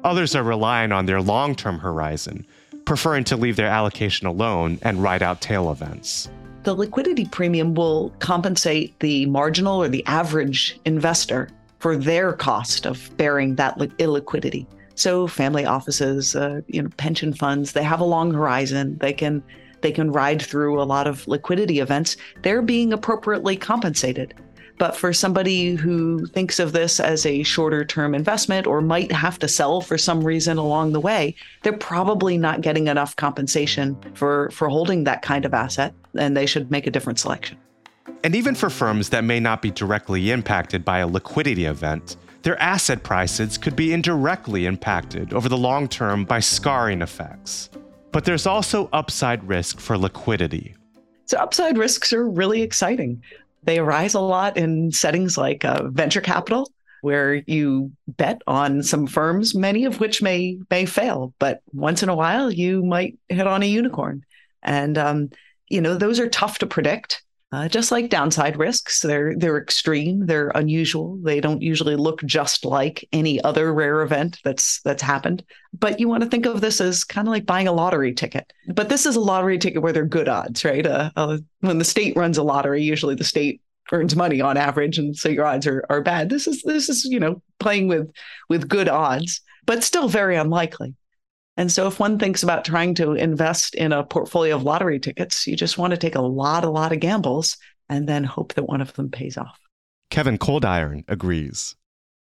Others 0.04 0.36
are 0.36 0.44
relying 0.44 0.94
on 0.94 1.06
their 1.06 1.22
long 1.22 1.54
term 1.54 1.80
horizon, 1.80 2.46
preferring 2.86 3.26
to 3.26 3.36
leave 3.36 3.58
their 3.58 3.68
allocation 3.68 4.26
alone 4.26 4.80
and 4.84 5.04
ride 5.04 5.22
out 5.22 5.42
tail 5.42 5.70
events. 5.70 6.30
The 6.64 6.74
liquidity 6.74 7.26
premium 7.26 7.76
will 7.76 8.12
compensate 8.20 8.98
the 9.00 9.26
marginal 9.26 9.82
or 9.82 9.90
the 9.90 10.06
average 10.06 10.80
investor 10.86 11.50
for 11.80 11.98
their 11.98 12.34
cost 12.34 12.86
of 12.86 13.12
bearing 13.18 13.56
that 13.56 13.78
illiquidity. 13.78 14.66
So 14.96 15.28
family 15.28 15.66
offices, 15.66 16.36
uh, 16.36 16.62
you 16.68 16.82
know, 16.82 16.90
pension 16.98 17.34
funds, 17.34 17.74
they 17.74 17.84
have 17.84 18.00
a 18.00 18.06
long 18.06 18.34
horizon. 18.34 18.98
They 19.00 19.14
can 19.14 19.44
they 19.82 19.92
can 19.92 20.12
ride 20.12 20.42
through 20.42 20.82
a 20.82 20.84
lot 20.84 21.06
of 21.06 21.28
liquidity 21.28 21.80
events. 21.80 22.18
They're 22.42 22.64
being 22.64 22.94
appropriately 22.94 23.58
compensated. 23.58 24.34
But 24.78 24.96
for 24.96 25.12
somebody 25.12 25.76
who 25.76 26.26
thinks 26.28 26.60
of 26.60 26.72
this 26.72 27.00
as 27.00 27.26
a 27.26 27.44
shorter 27.44 27.84
term 27.84 28.14
investment 28.14 28.68
or 28.68 28.82
might 28.82 29.12
have 29.12 29.40
to 29.40 29.48
sell 29.48 29.82
for 29.82 29.98
some 29.98 30.24
reason 30.24 30.58
along 30.58 30.92
the 30.92 31.00
way, 31.00 31.36
they're 31.64 31.74
probably 31.74 32.38
not 32.38 32.62
getting 32.62 32.88
enough 32.88 33.16
compensation 33.16 33.98
for, 34.14 34.50
for 34.52 34.70
holding 34.70 35.04
that 35.06 35.24
kind 35.24 35.46
of 35.46 35.54
asset, 35.54 35.94
and 36.16 36.38
they 36.38 36.46
should 36.46 36.70
make 36.70 36.86
a 36.86 36.92
different 36.92 37.20
selection. 37.20 37.58
And 38.24 38.36
even 38.36 38.56
for 38.56 38.70
firms 38.70 39.10
that 39.10 39.24
may 39.24 39.40
not 39.40 39.62
be 39.62 39.72
directly 39.72 40.32
impacted 40.32 40.86
by 40.86 41.00
a 41.00 41.08
liquidity 41.08 41.66
event, 41.66 42.18
their 42.44 42.60
asset 42.62 43.04
prices 43.04 43.58
could 43.58 43.76
be 43.76 43.94
indirectly 43.94 44.66
impacted 44.66 45.34
over 45.34 45.50
the 45.50 45.58
long 45.58 45.88
term 45.88 46.24
by 46.24 46.40
scarring 46.40 47.02
effects. 47.02 47.70
But 48.12 48.26
there's 48.26 48.46
also 48.46 48.90
upside 48.94 49.44
risk 49.44 49.80
for 49.80 49.98
liquidity. 49.98 50.76
So, 51.26 51.38
upside 51.38 51.78
risks 51.78 52.14
are 52.14 52.28
really 52.28 52.62
exciting. 52.62 53.22
They 53.68 53.80
arise 53.80 54.14
a 54.14 54.22
lot 54.22 54.56
in 54.56 54.94
settings 54.94 55.38
like 55.38 55.66
uh, 55.66 55.90
venture 55.90 56.22
capital, 56.22 56.72
where 57.02 57.36
you 57.36 57.92
bet 58.08 58.42
on 58.48 58.82
some 58.82 59.06
firms, 59.06 59.54
many 59.54 59.84
of 59.84 60.00
which 60.00 60.22
may 60.22 60.58
may 60.70 60.86
fail, 60.86 61.34
but 61.38 61.62
once 61.74 62.02
in 62.02 62.08
a 62.08 62.16
while 62.16 62.50
you 62.50 62.82
might 62.86 63.20
hit 63.28 63.46
on 63.46 63.64
a 63.64 63.68
unicorn, 63.68 64.24
and 64.64 64.98
um, 64.98 65.30
you 65.68 65.82
know 65.82 65.96
those 65.96 66.18
are 66.18 66.30
tough 66.30 66.60
to 66.60 66.66
predict. 66.66 67.24
Uh, 67.50 67.70
just 67.70 67.94
like 67.94 68.10
downside 68.10 68.58
risks, 68.58 69.02
they're 69.02 69.34
they're 69.38 69.58
extreme, 69.58 70.26
they're 70.26 70.52
unusual. 70.54 71.18
They 71.24 71.40
don't 71.40 71.62
usually 71.62 71.96
look 71.96 72.22
just 72.26 72.66
like 72.66 73.08
any 73.14 73.42
other 73.42 73.74
rare 73.74 74.02
event 74.02 74.40
that's 74.44 74.82
that's 74.82 75.02
happened. 75.02 75.46
But 75.72 75.98
you 75.98 76.10
want 76.10 76.24
to 76.24 76.30
think 76.30 76.46
of 76.46 76.60
this 76.60 76.82
as 76.82 77.06
kind 77.06 77.26
of 77.26 77.32
like 77.32 77.46
buying 77.46 77.70
a 77.70 77.72
lottery 77.72 78.14
ticket. 78.14 78.52
But 78.74 78.90
this 78.90 79.06
is 79.06 79.16
a 79.16 79.22
lottery 79.22 79.58
ticket 79.58 79.82
where 79.82 79.94
they're 79.94 80.06
good 80.06 80.28
odds, 80.28 80.66
right? 80.66 80.86
Uh, 80.86 81.12
uh, 81.16 81.38
when 81.62 81.78
the 81.78 81.86
state 81.86 82.18
runs 82.18 82.38
a 82.38 82.44
lottery, 82.44 82.84
usually 82.84 83.16
the 83.16 83.24
state 83.24 83.62
earns 83.94 84.14
money 84.14 84.42
on 84.42 84.58
average, 84.58 84.98
and 84.98 85.16
so 85.16 85.30
your 85.30 85.46
odds 85.46 85.66
are 85.66 85.86
are 85.90 86.02
bad. 86.02 86.30
This 86.30 86.48
is 86.48 86.62
this 86.64 86.90
is 86.90 87.06
you 87.06 87.20
know 87.20 87.42
playing 87.60 87.88
with 87.88 88.12
with 88.50 88.68
good 88.68 88.90
odds, 88.90 89.40
but 89.66 89.86
still 89.86 90.10
very 90.10 90.36
unlikely. 90.36 90.96
And 91.58 91.72
so, 91.72 91.88
if 91.88 92.00
one 92.00 92.20
thinks 92.20 92.44
about 92.44 92.64
trying 92.64 92.94
to 92.96 93.14
invest 93.14 93.74
in 93.76 93.92
a 93.92 94.04
portfolio 94.04 94.56
of 94.56 94.64
lottery 94.64 95.00
tickets, 95.00 95.48
you 95.48 95.56
just 95.56 95.78
want 95.78 95.92
to 95.92 95.98
take 95.98 96.16
a 96.16 96.22
lot, 96.22 96.64
a 96.64 96.70
lot 96.70 96.94
of 96.94 97.00
gambles 97.00 97.58
and 97.90 98.08
then 98.08 98.24
hope 98.24 98.54
that 98.54 98.68
one 98.68 98.82
of 98.82 98.94
them 98.94 99.10
pays 99.10 99.38
off. 99.38 99.60
Kevin 100.10 100.38
Coldiron 100.38 101.04
agrees. 101.08 101.76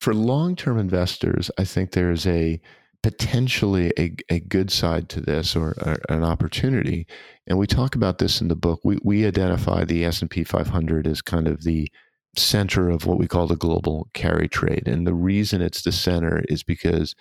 For 0.02 0.14
long 0.14 0.56
term 0.56 0.78
investors, 0.80 1.52
I 1.58 1.64
think 1.64 1.92
there's 1.92 2.26
a 2.26 2.60
potentially 3.04 3.94
a, 3.98 4.16
a 4.30 4.40
good 4.42 4.72
side 4.72 5.08
to 5.10 5.22
this 5.22 5.56
or, 5.56 5.76
or, 5.86 5.98
an 6.10 6.24
opportunity. 6.24 7.08
And 7.48 7.58
we 7.58 7.68
talk 7.68 7.96
about 7.96 8.18
this 8.18 8.42
in 8.42 8.48
the 8.48 8.56
book. 8.56 8.82
We, 8.84 8.98
we 9.04 9.26
identify 9.26 9.86
the 9.86 10.04
S&P 10.06 10.44
500 10.44 11.08
as 11.08 11.22
kind 11.22 11.48
of 11.48 11.64
the 11.64 11.90
center 12.36 12.90
of 12.90 13.06
what 13.06 13.18
we 13.18 13.28
call 13.28 13.48
the 13.48 13.56
global 13.56 14.10
carry 14.14 14.48
trade. 14.48 14.88
And 14.88 15.08
the 15.08 15.14
reason 15.14 15.62
it's 15.62 15.82
the 15.82 15.92
center 15.92 16.44
is 16.50 16.64
because 16.64 17.16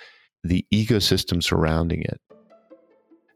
the 0.44 0.64
ecosystem 0.72 1.42
surrounding 1.42 2.02
it. 2.02 2.20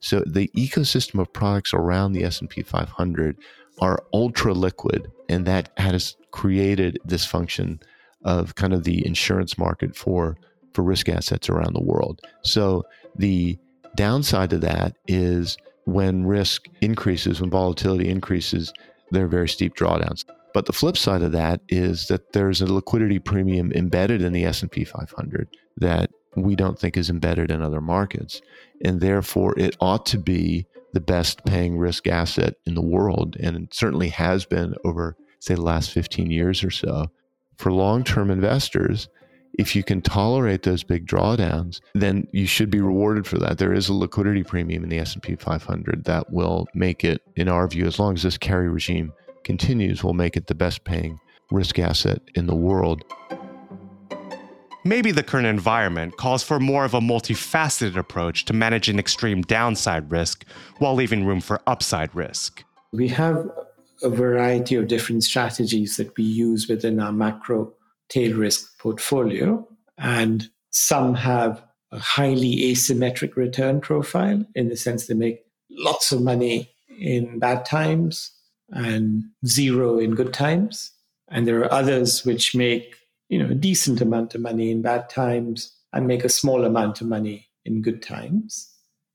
So 0.00 0.22
the 0.26 0.50
ecosystem 0.56 1.20
of 1.20 1.32
products 1.32 1.72
around 1.72 2.12
the 2.12 2.24
S&P 2.24 2.62
500 2.62 3.36
are 3.80 4.02
ultra 4.12 4.52
liquid 4.52 5.10
and 5.28 5.46
that 5.46 5.70
has 5.76 6.16
created 6.32 6.98
this 7.04 7.24
function 7.24 7.80
of 8.24 8.54
kind 8.54 8.72
of 8.72 8.84
the 8.84 9.04
insurance 9.06 9.56
market 9.58 9.96
for 9.96 10.36
for 10.74 10.82
risk 10.82 11.08
assets 11.08 11.50
around 11.50 11.74
the 11.74 11.82
world. 11.82 12.20
So 12.42 12.84
the 13.16 13.58
downside 13.94 14.50
to 14.50 14.58
that 14.58 14.96
is 15.06 15.58
when 15.84 16.26
risk 16.26 16.66
increases, 16.80 17.40
when 17.40 17.50
volatility 17.50 18.08
increases, 18.08 18.72
there 19.10 19.24
are 19.24 19.28
very 19.28 19.48
steep 19.48 19.74
drawdowns. 19.74 20.24
But 20.54 20.66
the 20.66 20.72
flip 20.72 20.96
side 20.96 21.22
of 21.22 21.32
that 21.32 21.60
is 21.68 22.08
that 22.08 22.32
there's 22.32 22.60
a 22.60 22.72
liquidity 22.72 23.18
premium 23.18 23.72
embedded 23.72 24.22
in 24.22 24.32
the 24.32 24.44
S&P 24.44 24.84
500 24.84 25.48
that 25.78 26.10
we 26.36 26.56
don't 26.56 26.78
think 26.78 26.96
is 26.96 27.10
embedded 27.10 27.50
in 27.50 27.62
other 27.62 27.80
markets. 27.80 28.40
And 28.84 29.00
therefore, 29.00 29.54
it 29.58 29.76
ought 29.80 30.06
to 30.06 30.18
be 30.18 30.66
the 30.92 31.00
best 31.00 31.44
paying 31.44 31.78
risk 31.78 32.06
asset 32.06 32.54
in 32.66 32.74
the 32.74 32.82
world. 32.82 33.36
And 33.40 33.56
it 33.56 33.74
certainly 33.74 34.08
has 34.10 34.44
been 34.44 34.74
over, 34.84 35.16
say, 35.40 35.54
the 35.54 35.62
last 35.62 35.90
15 35.90 36.30
years 36.30 36.62
or 36.62 36.70
so. 36.70 37.10
For 37.56 37.72
long 37.72 38.04
term 38.04 38.30
investors, 38.30 39.08
if 39.58 39.76
you 39.76 39.82
can 39.82 40.00
tolerate 40.00 40.62
those 40.62 40.82
big 40.82 41.06
drawdowns, 41.06 41.80
then 41.94 42.26
you 42.32 42.46
should 42.46 42.70
be 42.70 42.80
rewarded 42.80 43.26
for 43.26 43.38
that. 43.38 43.58
There 43.58 43.72
is 43.72 43.88
a 43.88 43.94
liquidity 43.94 44.42
premium 44.42 44.82
in 44.82 44.88
the 44.88 44.98
S&P 44.98 45.36
500 45.36 46.04
that 46.04 46.32
will 46.32 46.66
make 46.74 47.04
it, 47.04 47.20
in 47.36 47.48
our 47.48 47.68
view, 47.68 47.86
as 47.86 47.98
long 47.98 48.14
as 48.14 48.22
this 48.22 48.38
carry 48.38 48.68
regime 48.68 49.12
continues, 49.44 50.02
will 50.02 50.14
make 50.14 50.36
it 50.36 50.46
the 50.46 50.54
best 50.54 50.84
paying 50.84 51.18
risk 51.50 51.78
asset 51.78 52.22
in 52.34 52.46
the 52.46 52.56
world. 52.56 53.04
Maybe 54.84 55.12
the 55.12 55.22
current 55.22 55.46
environment 55.46 56.16
calls 56.16 56.42
for 56.42 56.58
more 56.58 56.84
of 56.84 56.92
a 56.92 57.00
multifaceted 57.00 57.96
approach 57.96 58.44
to 58.46 58.52
managing 58.52 58.98
extreme 58.98 59.42
downside 59.42 60.10
risk 60.10 60.44
while 60.78 60.94
leaving 60.94 61.24
room 61.24 61.40
for 61.40 61.60
upside 61.68 62.12
risk. 62.16 62.64
We 62.92 63.06
have 63.08 63.48
a 64.02 64.08
variety 64.08 64.74
of 64.74 64.88
different 64.88 65.22
strategies 65.22 65.96
that 65.98 66.16
we 66.16 66.24
use 66.24 66.68
within 66.68 66.98
our 66.98 67.12
macro 67.12 67.72
tail 68.08 68.36
risk 68.36 68.76
portfolio, 68.78 69.66
and 69.98 70.48
some 70.70 71.14
have 71.14 71.62
a 71.92 72.00
highly 72.00 72.56
asymmetric 72.72 73.36
return 73.36 73.80
profile 73.80 74.44
in 74.56 74.68
the 74.68 74.76
sense 74.76 75.06
they 75.06 75.14
make 75.14 75.44
lots 75.70 76.10
of 76.10 76.22
money 76.22 76.74
in 76.98 77.38
bad 77.38 77.64
times 77.64 78.32
and 78.72 79.22
zero 79.46 79.98
in 79.98 80.16
good 80.16 80.32
times. 80.32 80.90
And 81.28 81.46
there 81.46 81.60
are 81.60 81.72
others 81.72 82.24
which 82.24 82.54
make 82.56 82.96
you 83.32 83.38
know, 83.38 83.50
a 83.50 83.54
decent 83.54 84.02
amount 84.02 84.34
of 84.34 84.42
money 84.42 84.70
in 84.70 84.82
bad 84.82 85.08
times 85.08 85.74
and 85.94 86.06
make 86.06 86.22
a 86.22 86.28
small 86.28 86.66
amount 86.66 87.00
of 87.00 87.06
money 87.06 87.48
in 87.64 87.80
good 87.80 88.02
times. 88.02 88.68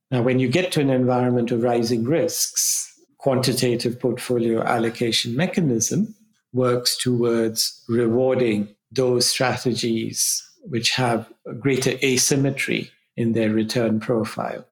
Now, 0.09 0.23
when 0.23 0.39
you 0.39 0.47
get 0.47 0.71
to 0.71 0.81
an 0.81 0.89
environment 0.89 1.51
of 1.51 1.61
rising 1.61 2.03
risks, 2.03 2.91
quantitative 3.19 3.99
portfolio 3.99 4.63
allocation 4.63 5.35
mechanism 5.35 6.15
works 6.51 6.97
towards 6.97 7.83
rewarding 7.87 8.69
those 8.91 9.27
strategies 9.27 10.43
which 10.63 10.93
have 10.93 11.31
greater 11.59 11.93
asymmetry 12.01 12.89
in 13.17 13.33
their 13.33 13.51
return 13.51 13.99
profile. 13.99 14.65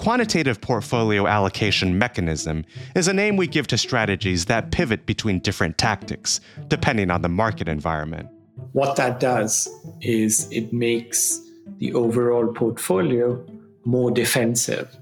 Quantitative 0.00 0.62
portfolio 0.62 1.26
allocation 1.26 1.98
mechanism 1.98 2.64
is 2.96 3.06
a 3.06 3.12
name 3.12 3.36
we 3.36 3.46
give 3.46 3.66
to 3.66 3.76
strategies 3.76 4.46
that 4.46 4.70
pivot 4.70 5.04
between 5.04 5.40
different 5.40 5.76
tactics, 5.76 6.40
depending 6.68 7.10
on 7.10 7.20
the 7.20 7.28
market 7.28 7.68
environment. 7.68 8.26
What 8.72 8.96
that 8.96 9.20
does 9.20 9.68
is 10.00 10.50
it 10.50 10.72
makes 10.72 11.38
the 11.76 11.92
overall 11.92 12.46
portfolio 12.50 13.44
more 13.84 14.10
defensive 14.10 14.96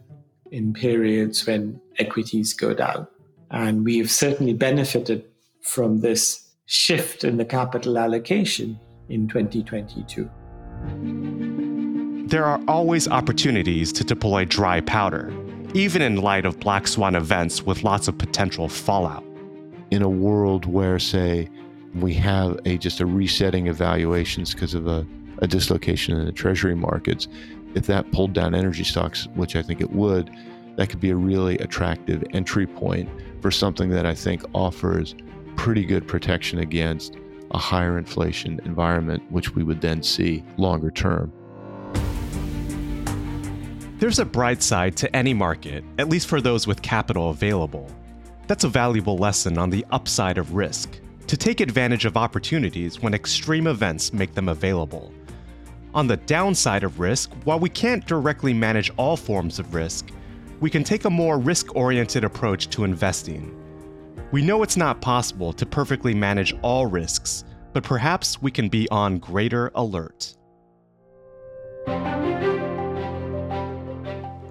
in 0.51 0.73
periods 0.73 1.47
when 1.47 1.81
equities 2.01 2.53
go 2.53 2.75
down. 2.75 3.07
And 3.53 3.85
we've 3.85 4.11
certainly 4.11 4.53
benefited 4.53 5.25
from 5.63 6.01
this 6.01 6.45
shift 6.67 7.23
in 7.23 7.37
the 7.37 7.45
capital 7.45 7.99
allocation 7.99 8.81
in 9.09 9.29
2022 9.29 10.29
there 12.29 12.45
are 12.45 12.61
always 12.69 13.09
opportunities 13.09 13.91
to 13.91 14.05
deploy 14.05 14.45
dry 14.45 14.83
powder, 14.83 15.33
even 15.73 16.03
in 16.03 16.17
light 16.17 16.45
of 16.45 16.61
black 16.61 16.87
swan 16.87 17.15
events 17.15 17.63
with 17.63 17.85
lots 17.85 18.07
of 18.07 18.19
potential 18.19 18.69
fallout. 18.69 19.25
In 19.91 20.03
a 20.03 20.11
world 20.11 20.67
where, 20.67 20.99
say, 20.99 21.49
we 21.95 22.13
have 22.15 22.61
a 22.67 22.77
just 22.77 23.01
a 23.01 23.07
resetting 23.07 23.69
of 23.69 23.77
valuations 23.77 24.53
because 24.53 24.75
of 24.75 24.87
a, 24.87 25.07
a 25.39 25.47
dislocation 25.47 26.19
in 26.19 26.27
the 26.27 26.33
treasury 26.33 26.75
markets, 26.75 27.29
if 27.75 27.87
that 27.87 28.11
pulled 28.13 28.35
down 28.35 28.55
energy 28.55 28.85
stocks, 28.85 29.27
which 29.35 29.57
I 29.57 29.63
think 29.63 29.81
it 29.81 29.91
would, 29.91 30.31
that 30.77 30.91
could 30.91 31.01
be 31.01 31.11
a 31.11 31.17
really 31.17 31.57
attractive 31.59 32.23
entry 32.35 32.67
point 32.67 33.09
for 33.41 33.51
something 33.51 33.89
that 33.89 34.05
I 34.05 34.15
think 34.15 34.43
offers 34.55 35.15
pretty 35.57 35.87
good 35.87 36.07
protection 36.07 36.59
against 36.59 37.17
a 37.53 37.59
higher 37.59 37.97
inflation 37.97 38.61
environment, 38.67 39.23
which 39.33 39.55
we 39.55 39.63
would 39.63 39.81
then 39.81 40.03
see 40.03 40.45
longer 40.59 40.91
term. 40.91 41.33
There's 43.99 44.21
a 44.21 44.25
bright 44.25 44.63
side 44.63 44.97
to 44.99 45.17
any 45.17 45.35
market, 45.35 45.83
at 45.99 46.09
least 46.09 46.29
for 46.29 46.41
those 46.41 46.69
with 46.69 46.83
capital 46.83 47.31
available. 47.31 47.91
That's 48.47 48.63
a 48.63 48.69
valuable 48.69 49.19
lesson 49.19 49.59
on 49.59 49.71
the 49.71 49.85
upside 49.91 50.39
of 50.39 50.55
risk 50.55 51.01
to 51.27 51.37
take 51.37 51.59
advantage 51.59 52.05
of 52.05 52.17
opportunities 52.17 53.03
when 53.03 53.13
extreme 53.13 53.67
events 53.67 54.13
make 54.13 54.35
them 54.35 54.51
available. 54.51 55.13
On 55.95 56.07
the 56.07 56.17
downside 56.17 56.85
of 56.85 57.01
risk, 57.01 57.33
while 57.43 57.59
we 57.59 57.69
can't 57.69 58.07
directly 58.07 58.55
manage 58.55 58.93
all 58.97 59.17
forms 59.17 59.59
of 59.59 59.75
risk, 59.75 60.11
we 60.61 60.71
can 60.71 60.85
take 60.85 61.05
a 61.05 61.11
more 61.11 61.41
risk 61.41 61.75
oriented 61.75 62.23
approach 62.23 62.71
to 62.71 62.85
investing. 62.85 63.53
We 64.31 64.43
know 64.43 64.63
it's 64.63 64.77
not 64.77 65.01
possible 65.01 65.53
to 65.55 65.67
perfectly 65.67 66.15
manage 66.15 66.55
all 66.63 66.87
risks, 66.87 67.45
but 67.73 67.83
perhaps 67.83 68.41
we 68.41 68.53
can 68.53 68.69
be 68.69 68.89
on 68.91 69.19
greater 69.19 69.73
alert. 69.75 70.38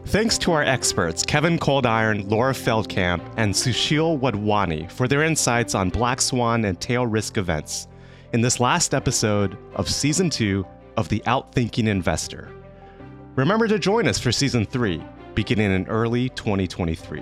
Thanks 0.08 0.38
to 0.38 0.54
our 0.54 0.64
experts, 0.64 1.22
Kevin 1.22 1.60
Coldiron, 1.60 2.32
Laura 2.32 2.54
Veldkamp, 2.54 3.22
and 3.36 3.54
Sushil 3.54 4.18
Wadhwani, 4.18 4.90
for 4.90 5.06
their 5.06 5.22
insights 5.22 5.76
on 5.76 5.90
black 5.90 6.22
swan 6.22 6.64
and 6.64 6.80
tail 6.80 7.06
risk 7.06 7.38
events 7.38 7.90
in 8.32 8.40
this 8.40 8.62
last 8.62 8.94
episode 8.94 9.58
of 9.76 9.90
Season 9.90 10.30
2 10.30 10.66
of 10.96 11.10
The 11.10 11.20
Outthinking 11.28 11.90
Investor. 11.90 12.50
Remember 13.36 13.68
to 13.68 13.78
join 13.78 14.08
us 14.08 14.18
for 14.18 14.32
Season 14.32 14.66
3, 14.66 15.04
beginning 15.36 15.74
in 15.74 15.86
early 15.88 16.30
2023. 16.30 17.22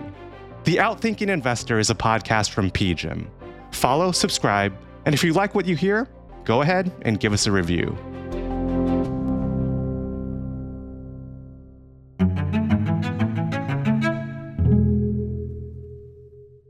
The 0.66 0.76
Outthinking 0.76 1.30
Investor 1.30 1.80
is 1.80 1.90
a 1.90 1.96
podcast 1.96 2.52
from 2.52 2.70
PGIM. 2.70 3.26
Follow, 3.72 4.12
subscribe, 4.12 4.78
and 5.08 5.16
if 5.16 5.24
you 5.24 5.34
like 5.34 5.56
what 5.56 5.66
you 5.66 5.76
hear, 5.76 6.08
go 6.44 6.62
ahead 6.62 6.92
and 7.02 7.20
give 7.20 7.34
us 7.34 7.48
a 7.48 7.52
review. 7.52 7.98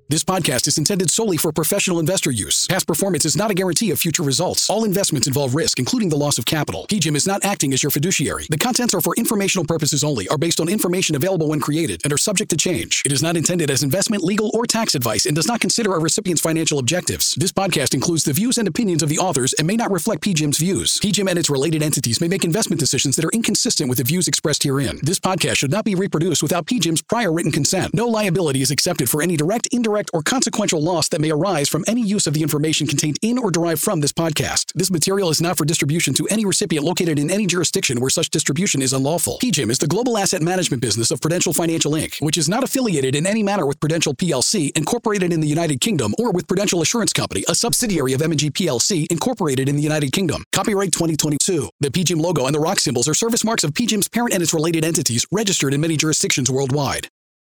This 0.07 0.23
podcast 0.23 0.67
is 0.67 0.77
intended 0.77 1.09
solely 1.09 1.35
for 1.35 1.51
professional 1.51 1.97
investor 1.97 2.29
use. 2.29 2.67
Past 2.67 2.85
performance 2.85 3.25
is 3.25 3.35
not 3.35 3.49
a 3.49 3.55
guarantee 3.55 3.89
of 3.89 3.99
future 3.99 4.21
results. 4.21 4.69
All 4.69 4.83
investments 4.83 5.25
involve 5.25 5.55
risk, 5.55 5.79
including 5.79 6.09
the 6.09 6.15
loss 6.15 6.37
of 6.37 6.45
capital. 6.45 6.85
PGIM 6.91 7.15
is 7.15 7.25
not 7.25 7.43
acting 7.43 7.73
as 7.73 7.81
your 7.81 7.89
fiduciary. 7.89 8.45
The 8.51 8.57
contents 8.59 8.93
are 8.93 9.01
for 9.01 9.15
informational 9.15 9.65
purposes 9.65 10.03
only, 10.03 10.27
are 10.27 10.37
based 10.37 10.59
on 10.59 10.69
information 10.69 11.15
available 11.15 11.49
when 11.49 11.59
created, 11.59 12.01
and 12.03 12.13
are 12.13 12.19
subject 12.19 12.51
to 12.51 12.55
change. 12.55 13.01
It 13.03 13.11
is 13.11 13.23
not 13.23 13.35
intended 13.35 13.71
as 13.71 13.81
investment, 13.81 14.23
legal, 14.23 14.51
or 14.53 14.67
tax 14.67 14.93
advice 14.93 15.25
and 15.25 15.35
does 15.35 15.47
not 15.47 15.59
consider 15.59 15.95
a 15.95 15.99
recipient's 15.99 16.43
financial 16.43 16.77
objectives. 16.77 17.33
This 17.39 17.51
podcast 17.51 17.95
includes 17.95 18.25
the 18.25 18.33
views 18.33 18.59
and 18.59 18.67
opinions 18.67 19.01
of 19.01 19.09
the 19.09 19.17
authors 19.17 19.53
and 19.53 19.65
may 19.65 19.75
not 19.75 19.89
reflect 19.89 20.21
PGIM's 20.21 20.59
views. 20.59 20.99
PGIM 20.99 21.31
and 21.31 21.39
its 21.39 21.49
related 21.49 21.81
entities 21.81 22.21
may 22.21 22.27
make 22.27 22.45
investment 22.45 22.79
decisions 22.79 23.15
that 23.15 23.25
are 23.25 23.33
inconsistent 23.33 23.89
with 23.89 23.97
the 23.97 24.03
views 24.03 24.27
expressed 24.27 24.61
herein. 24.61 24.99
This 25.01 25.19
podcast 25.19 25.55
should 25.55 25.71
not 25.71 25.83
be 25.83 25.95
reproduced 25.95 26.43
without 26.43 26.67
PGIM's 26.67 27.01
prior 27.01 27.33
written 27.33 27.51
consent. 27.51 27.95
No 27.95 28.05
liability 28.05 28.61
is 28.61 28.69
accepted 28.69 29.09
for 29.09 29.23
any 29.23 29.35
direct, 29.35 29.67
indirect, 29.71 29.94
or 30.13 30.21
consequential 30.21 30.81
loss 30.81 31.07
that 31.09 31.21
may 31.21 31.31
arise 31.31 31.69
from 31.69 31.83
any 31.87 32.01
use 32.01 32.27
of 32.27 32.33
the 32.33 32.41
information 32.41 32.87
contained 32.87 33.17
in 33.21 33.37
or 33.37 33.51
derived 33.51 33.81
from 33.81 34.01
this 34.01 34.11
podcast. 34.11 34.71
This 34.75 34.91
material 34.91 35.29
is 35.29 35.41
not 35.41 35.57
for 35.57 35.65
distribution 35.65 36.13
to 36.15 36.27
any 36.27 36.45
recipient 36.45 36.85
located 36.85 37.17
in 37.17 37.31
any 37.31 37.45
jurisdiction 37.45 37.99
where 38.01 38.09
such 38.09 38.29
distribution 38.29 38.81
is 38.81 38.93
unlawful. 38.93 39.39
PGIM 39.41 39.69
is 39.69 39.77
the 39.77 39.87
global 39.87 40.17
asset 40.17 40.41
management 40.41 40.81
business 40.81 41.11
of 41.11 41.21
Prudential 41.21 41.53
Financial 41.53 41.93
Inc., 41.93 42.21
which 42.21 42.37
is 42.37 42.49
not 42.49 42.63
affiliated 42.63 43.15
in 43.15 43.25
any 43.25 43.43
manner 43.43 43.65
with 43.65 43.79
Prudential 43.79 44.13
PLC, 44.13 44.71
incorporated 44.75 45.31
in 45.31 45.39
the 45.39 45.47
United 45.47 45.79
Kingdom, 45.81 46.13
or 46.19 46.31
with 46.31 46.47
Prudential 46.47 46.81
Assurance 46.81 47.13
Company, 47.13 47.43
a 47.47 47.55
subsidiary 47.55 48.13
of 48.13 48.21
M&G 48.21 48.51
PLC, 48.51 49.05
incorporated 49.09 49.69
in 49.69 49.75
the 49.75 49.81
United 49.81 50.11
Kingdom. 50.11 50.43
Copyright 50.51 50.91
2022. 50.91 51.69
The 51.79 51.89
PGIM 51.89 52.21
logo 52.21 52.45
and 52.45 52.55
the 52.55 52.59
rock 52.59 52.79
symbols 52.79 53.07
are 53.07 53.13
service 53.13 53.43
marks 53.43 53.63
of 53.63 53.71
PGIM's 53.71 54.09
parent 54.09 54.33
and 54.33 54.43
its 54.43 54.53
related 54.53 54.83
entities 54.83 55.25
registered 55.31 55.73
in 55.73 55.81
many 55.81 55.97
jurisdictions 55.97 56.51
worldwide. 56.51 57.07